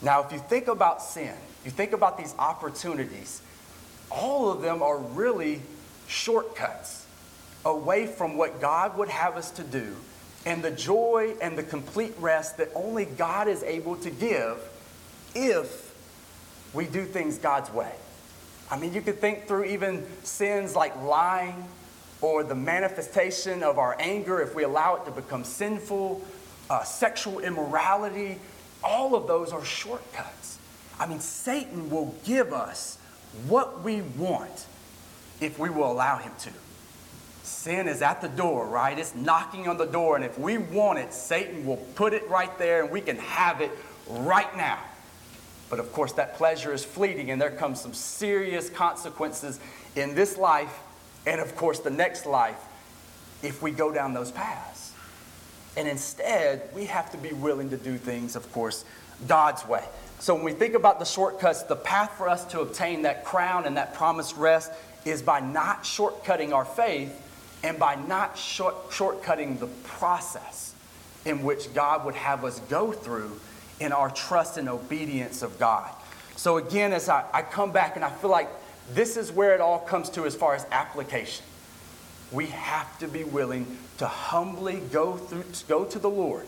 Now, 0.00 0.22
if 0.22 0.32
you 0.32 0.38
think 0.38 0.68
about 0.68 1.02
sin, 1.02 1.34
you 1.64 1.70
think 1.70 1.92
about 1.92 2.16
these 2.16 2.34
opportunities, 2.38 3.42
all 4.10 4.50
of 4.50 4.62
them 4.62 4.82
are 4.82 4.96
really 4.96 5.60
shortcuts 6.08 7.06
away 7.64 8.06
from 8.06 8.36
what 8.36 8.60
God 8.60 8.96
would 8.96 9.10
have 9.10 9.36
us 9.36 9.50
to 9.52 9.62
do 9.62 9.94
and 10.46 10.62
the 10.62 10.70
joy 10.70 11.34
and 11.42 11.56
the 11.56 11.62
complete 11.62 12.14
rest 12.18 12.56
that 12.58 12.70
only 12.74 13.04
God 13.04 13.48
is 13.48 13.62
able 13.62 13.96
to 13.96 14.10
give 14.10 14.58
if 15.34 15.94
we 16.72 16.86
do 16.86 17.04
things 17.04 17.38
God's 17.38 17.70
way. 17.70 17.92
I 18.70 18.78
mean, 18.78 18.94
you 18.94 19.02
could 19.02 19.20
think 19.20 19.46
through 19.46 19.64
even 19.64 20.06
sins 20.22 20.76
like 20.76 20.96
lying 21.02 21.66
or 22.20 22.44
the 22.44 22.54
manifestation 22.54 23.62
of 23.62 23.78
our 23.78 23.96
anger 23.98 24.40
if 24.40 24.54
we 24.54 24.62
allow 24.62 24.96
it 24.96 25.04
to 25.06 25.10
become 25.10 25.44
sinful, 25.44 26.22
uh, 26.68 26.82
sexual 26.84 27.40
immorality. 27.40 28.38
All 28.84 29.14
of 29.14 29.26
those 29.26 29.52
are 29.52 29.64
shortcuts. 29.64 30.58
I 30.98 31.06
mean, 31.06 31.20
Satan 31.20 31.90
will 31.90 32.14
give 32.24 32.52
us 32.52 32.98
what 33.48 33.82
we 33.82 34.02
want 34.02 34.66
if 35.40 35.58
we 35.58 35.70
will 35.70 35.90
allow 35.90 36.18
him 36.18 36.32
to. 36.40 36.50
Sin 37.42 37.88
is 37.88 38.02
at 38.02 38.20
the 38.20 38.28
door, 38.28 38.66
right? 38.66 38.98
It's 38.98 39.14
knocking 39.14 39.68
on 39.68 39.78
the 39.78 39.86
door. 39.86 40.16
And 40.16 40.24
if 40.24 40.38
we 40.38 40.58
want 40.58 40.98
it, 40.98 41.12
Satan 41.12 41.66
will 41.66 41.78
put 41.94 42.12
it 42.12 42.28
right 42.28 42.56
there 42.58 42.82
and 42.82 42.90
we 42.90 43.00
can 43.00 43.16
have 43.16 43.60
it 43.60 43.70
right 44.08 44.54
now. 44.56 44.78
But 45.68 45.78
of 45.78 45.92
course, 45.92 46.12
that 46.12 46.36
pleasure 46.36 46.72
is 46.72 46.84
fleeting 46.84 47.30
and 47.30 47.40
there 47.40 47.50
comes 47.50 47.80
some 47.80 47.94
serious 47.94 48.68
consequences 48.68 49.60
in 49.96 50.14
this 50.14 50.36
life 50.36 50.80
and, 51.26 51.40
of 51.40 51.54
course, 51.56 51.80
the 51.80 51.90
next 51.90 52.26
life 52.26 52.58
if 53.42 53.62
we 53.62 53.70
go 53.70 53.92
down 53.92 54.12
those 54.12 54.30
paths. 54.30 54.92
And 55.76 55.86
instead, 55.88 56.68
we 56.74 56.86
have 56.86 57.10
to 57.12 57.18
be 57.18 57.32
willing 57.32 57.70
to 57.70 57.76
do 57.76 57.96
things, 57.96 58.36
of 58.36 58.50
course, 58.52 58.84
God's 59.28 59.66
way. 59.66 59.84
So 60.18 60.34
when 60.34 60.44
we 60.44 60.52
think 60.52 60.74
about 60.74 60.98
the 60.98 61.04
shortcuts, 61.04 61.62
the 61.62 61.76
path 61.76 62.12
for 62.18 62.28
us 62.28 62.44
to 62.46 62.60
obtain 62.60 63.02
that 63.02 63.24
crown 63.24 63.64
and 63.64 63.76
that 63.76 63.94
promised 63.94 64.36
rest 64.36 64.72
is 65.04 65.22
by 65.22 65.40
not 65.40 65.84
shortcutting 65.84 66.52
our 66.52 66.64
faith 66.64 67.26
and 67.62 67.78
by 67.78 67.94
not 67.94 68.36
short, 68.38 68.90
shortcutting 68.90 69.58
the 69.58 69.66
process 69.84 70.74
in 71.24 71.42
which 71.42 71.72
God 71.74 72.04
would 72.04 72.14
have 72.14 72.44
us 72.44 72.60
go 72.70 72.92
through 72.92 73.38
in 73.80 73.92
our 73.92 74.10
trust 74.10 74.56
and 74.56 74.68
obedience 74.68 75.42
of 75.42 75.58
God. 75.58 75.90
So, 76.36 76.56
again, 76.56 76.92
as 76.92 77.08
I, 77.08 77.24
I 77.32 77.42
come 77.42 77.72
back 77.72 77.96
and 77.96 78.04
I 78.04 78.10
feel 78.10 78.30
like 78.30 78.48
this 78.92 79.16
is 79.16 79.30
where 79.30 79.54
it 79.54 79.60
all 79.60 79.80
comes 79.80 80.08
to 80.10 80.24
as 80.24 80.34
far 80.34 80.54
as 80.54 80.66
application. 80.70 81.44
We 82.32 82.46
have 82.46 82.98
to 83.00 83.08
be 83.08 83.24
willing 83.24 83.66
to 83.98 84.06
humbly 84.06 84.80
go, 84.92 85.16
through, 85.16 85.44
go 85.68 85.84
to 85.84 85.98
the 85.98 86.08
Lord. 86.08 86.46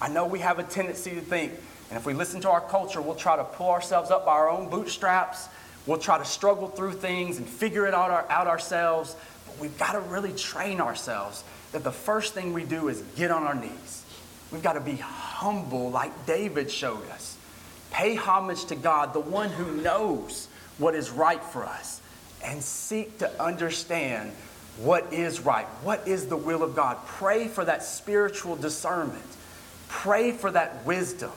I 0.00 0.08
know 0.08 0.26
we 0.26 0.38
have 0.40 0.58
a 0.58 0.62
tendency 0.62 1.10
to 1.10 1.20
think, 1.20 1.52
and 1.90 1.98
if 1.98 2.06
we 2.06 2.14
listen 2.14 2.40
to 2.42 2.50
our 2.50 2.60
culture, 2.60 3.00
we'll 3.00 3.14
try 3.14 3.36
to 3.36 3.44
pull 3.44 3.70
ourselves 3.70 4.10
up 4.10 4.26
by 4.26 4.32
our 4.32 4.50
own 4.50 4.68
bootstraps. 4.68 5.48
We'll 5.86 5.98
try 5.98 6.18
to 6.18 6.24
struggle 6.24 6.68
through 6.68 6.92
things 6.92 7.38
and 7.38 7.46
figure 7.46 7.86
it 7.86 7.94
out, 7.94 8.10
our, 8.10 8.26
out 8.30 8.46
ourselves 8.46 9.16
we've 9.60 9.76
got 9.78 9.92
to 9.92 10.00
really 10.00 10.32
train 10.32 10.80
ourselves 10.80 11.44
that 11.72 11.84
the 11.84 11.92
first 11.92 12.34
thing 12.34 12.52
we 12.52 12.64
do 12.64 12.88
is 12.88 13.02
get 13.16 13.30
on 13.30 13.44
our 13.44 13.54
knees. 13.54 14.04
We've 14.50 14.62
got 14.62 14.74
to 14.74 14.80
be 14.80 14.96
humble 14.96 15.90
like 15.90 16.26
David 16.26 16.70
showed 16.70 17.08
us. 17.10 17.36
Pay 17.90 18.14
homage 18.14 18.66
to 18.66 18.74
God, 18.74 19.12
the 19.12 19.20
one 19.20 19.48
who 19.48 19.82
knows 19.82 20.48
what 20.78 20.94
is 20.94 21.10
right 21.10 21.42
for 21.42 21.64
us, 21.64 22.00
and 22.44 22.62
seek 22.62 23.18
to 23.18 23.42
understand 23.42 24.32
what 24.78 25.12
is 25.12 25.40
right, 25.40 25.66
what 25.82 26.06
is 26.08 26.26
the 26.26 26.36
will 26.36 26.62
of 26.62 26.74
God. 26.74 26.96
Pray 27.06 27.48
for 27.48 27.64
that 27.64 27.82
spiritual 27.82 28.56
discernment, 28.56 29.24
pray 29.88 30.32
for 30.32 30.50
that 30.50 30.84
wisdom, 30.86 31.32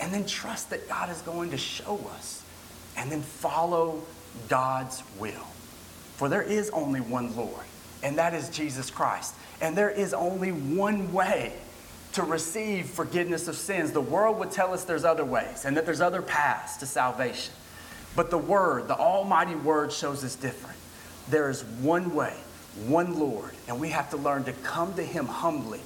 and 0.00 0.12
then 0.12 0.26
trust 0.26 0.70
that 0.70 0.88
God 0.88 1.10
is 1.10 1.22
going 1.22 1.50
to 1.50 1.58
show 1.58 1.98
us, 2.16 2.42
and 2.96 3.10
then 3.10 3.22
follow 3.22 4.02
God's 4.48 5.02
will. 5.18 5.46
For 6.16 6.28
there 6.28 6.42
is 6.42 6.70
only 6.70 7.00
one 7.00 7.36
Lord, 7.36 7.64
and 8.02 8.16
that 8.18 8.32
is 8.32 8.48
Jesus 8.48 8.90
Christ. 8.90 9.34
And 9.60 9.76
there 9.76 9.90
is 9.90 10.14
only 10.14 10.50
one 10.50 11.12
way 11.12 11.52
to 12.12 12.22
receive 12.22 12.86
forgiveness 12.86 13.48
of 13.48 13.56
sins. 13.56 13.92
The 13.92 14.00
world 14.00 14.38
would 14.38 14.50
tell 14.50 14.72
us 14.72 14.84
there's 14.84 15.04
other 15.04 15.24
ways 15.24 15.66
and 15.66 15.76
that 15.76 15.84
there's 15.84 16.00
other 16.00 16.22
paths 16.22 16.78
to 16.78 16.86
salvation. 16.86 17.52
But 18.16 18.30
the 18.30 18.38
Word, 18.38 18.88
the 18.88 18.96
Almighty 18.96 19.54
Word, 19.54 19.92
shows 19.92 20.24
us 20.24 20.34
different. 20.34 20.78
There 21.28 21.50
is 21.50 21.62
one 21.64 22.14
way, 22.14 22.34
one 22.86 23.18
Lord, 23.18 23.50
and 23.68 23.78
we 23.78 23.90
have 23.90 24.08
to 24.10 24.16
learn 24.16 24.44
to 24.44 24.52
come 24.54 24.94
to 24.94 25.02
Him 25.02 25.26
humbly 25.26 25.80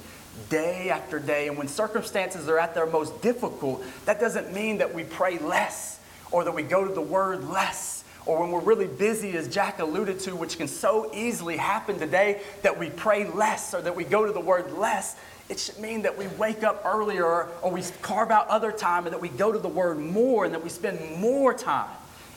day 0.49 0.89
after 0.89 1.19
day. 1.19 1.49
And 1.49 1.57
when 1.57 1.67
circumstances 1.67 2.47
are 2.47 2.57
at 2.57 2.73
their 2.73 2.85
most 2.85 3.21
difficult, 3.21 3.83
that 4.05 4.21
doesn't 4.21 4.53
mean 4.53 4.77
that 4.77 4.93
we 4.93 5.03
pray 5.03 5.37
less 5.37 5.99
or 6.31 6.45
that 6.45 6.55
we 6.55 6.63
go 6.63 6.87
to 6.87 6.93
the 6.93 7.01
Word 7.01 7.43
less 7.49 8.00
or 8.25 8.39
when 8.39 8.51
we're 8.51 8.59
really 8.59 8.87
busy, 8.87 9.35
as 9.35 9.47
Jack 9.47 9.79
alluded 9.79 10.19
to, 10.21 10.35
which 10.35 10.57
can 10.57 10.67
so 10.67 11.09
easily 11.13 11.57
happen 11.57 11.97
today, 11.97 12.41
that 12.61 12.77
we 12.77 12.89
pray 12.89 13.27
less 13.29 13.73
or 13.73 13.81
that 13.81 13.95
we 13.95 14.03
go 14.03 14.25
to 14.25 14.31
the 14.31 14.39
word 14.39 14.71
less, 14.73 15.15
it 15.49 15.59
should 15.59 15.79
mean 15.79 16.03
that 16.03 16.17
we 16.17 16.27
wake 16.27 16.63
up 16.63 16.83
earlier 16.85 17.47
or 17.61 17.71
we 17.71 17.83
carve 18.01 18.31
out 18.31 18.47
other 18.47 18.71
time 18.71 19.05
and 19.05 19.13
that 19.13 19.21
we 19.21 19.29
go 19.29 19.51
to 19.51 19.59
the 19.59 19.67
word 19.67 19.99
more 19.99 20.45
and 20.45 20.53
that 20.53 20.63
we 20.63 20.69
spend 20.69 21.19
more 21.19 21.53
time 21.53 21.89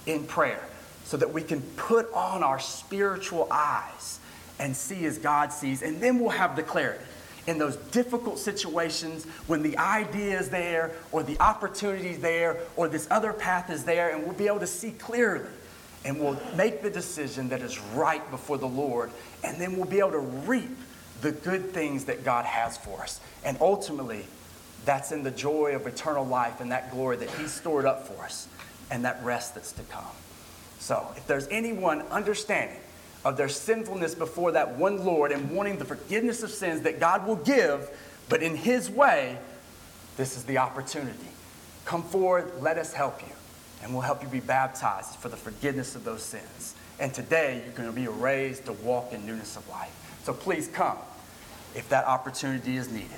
in 0.07 0.25
prayer 0.25 0.62
so 1.05 1.16
that 1.16 1.33
we 1.33 1.42
can 1.42 1.61
put 1.77 2.12
on 2.12 2.42
our 2.42 2.59
spiritual 2.59 3.47
eyes 3.51 4.18
and 4.59 4.75
see 4.75 5.05
as 5.05 5.18
God 5.18 5.53
sees. 5.53 5.83
And 5.83 6.01
then 6.01 6.18
we'll 6.18 6.31
have 6.31 6.57
the 6.57 6.62
clarity 6.62 7.05
in 7.47 7.59
those 7.59 7.77
difficult 7.77 8.38
situations 8.38 9.27
when 9.47 9.62
the 9.62 9.77
idea 9.77 10.40
is 10.40 10.49
there 10.49 10.92
or 11.12 11.23
the 11.23 11.38
opportunity 11.40 12.09
is 12.09 12.18
there 12.20 12.59
or 12.75 12.88
this 12.88 13.07
other 13.11 13.33
path 13.33 13.70
is 13.70 13.85
there, 13.85 14.14
and 14.14 14.25
we'll 14.25 14.33
be 14.33 14.47
able 14.47 14.61
to 14.61 14.66
see 14.66 14.92
clearly 14.92 15.44
and 16.04 16.20
we'll 16.20 16.38
make 16.54 16.82
the 16.82 16.90
decision 16.90 17.48
that 17.48 17.62
is 17.62 17.80
right 17.94 18.28
before 18.30 18.58
the 18.58 18.68
Lord, 18.68 19.10
and 19.42 19.60
then 19.60 19.76
we'll 19.76 19.86
be 19.86 20.00
able 20.00 20.12
to 20.12 20.18
reap 20.18 20.76
the 21.22 21.32
good 21.32 21.72
things 21.72 22.04
that 22.04 22.24
God 22.24 22.44
has 22.44 22.76
for 22.76 23.00
us. 23.00 23.20
And 23.44 23.56
ultimately, 23.60 24.26
that's 24.84 25.12
in 25.12 25.22
the 25.22 25.30
joy 25.30 25.74
of 25.74 25.86
eternal 25.86 26.26
life 26.26 26.60
and 26.60 26.70
that 26.72 26.90
glory 26.92 27.16
that 27.16 27.30
He 27.30 27.46
stored 27.46 27.86
up 27.86 28.06
for 28.06 28.22
us 28.22 28.48
and 28.90 29.04
that 29.04 29.20
rest 29.24 29.54
that's 29.54 29.72
to 29.72 29.82
come. 29.84 30.04
So, 30.78 31.06
if 31.16 31.26
there's 31.26 31.48
anyone 31.48 32.02
understanding 32.10 32.80
of 33.24 33.38
their 33.38 33.48
sinfulness 33.48 34.14
before 34.14 34.52
that 34.52 34.76
one 34.76 35.02
Lord 35.02 35.32
and 35.32 35.50
wanting 35.50 35.78
the 35.78 35.86
forgiveness 35.86 36.42
of 36.42 36.50
sins 36.50 36.82
that 36.82 37.00
God 37.00 37.26
will 37.26 37.36
give, 37.36 37.88
but 38.28 38.42
in 38.42 38.54
His 38.54 38.90
way, 38.90 39.38
this 40.18 40.36
is 40.36 40.44
the 40.44 40.58
opportunity. 40.58 41.18
Come 41.86 42.02
forward, 42.02 42.52
let 42.60 42.76
us 42.76 42.92
help 42.92 43.22
you. 43.22 43.32
And 43.85 43.92
we'll 43.92 44.03
help 44.03 44.23
you 44.23 44.29
be 44.29 44.40
baptized 44.40 45.16
for 45.16 45.29
the 45.29 45.37
forgiveness 45.37 45.94
of 45.94 46.05
those 46.05 46.23
sins. 46.23 46.75
And 46.99 47.12
today, 47.12 47.62
you're 47.64 47.75
going 47.75 47.88
to 47.88 47.94
be 47.94 48.09
raised 48.09 48.64
to 48.64 48.73
walk 48.73 49.12
in 49.12 49.27
newness 49.27 49.57
of 49.57 49.68
life. 49.68 49.92
So 50.25 50.33
please 50.33 50.68
come 50.68 50.97
if 51.75 51.88
that 51.90 52.07
opportunity 52.07 52.79
is 52.79 52.90
needed. 52.90 53.11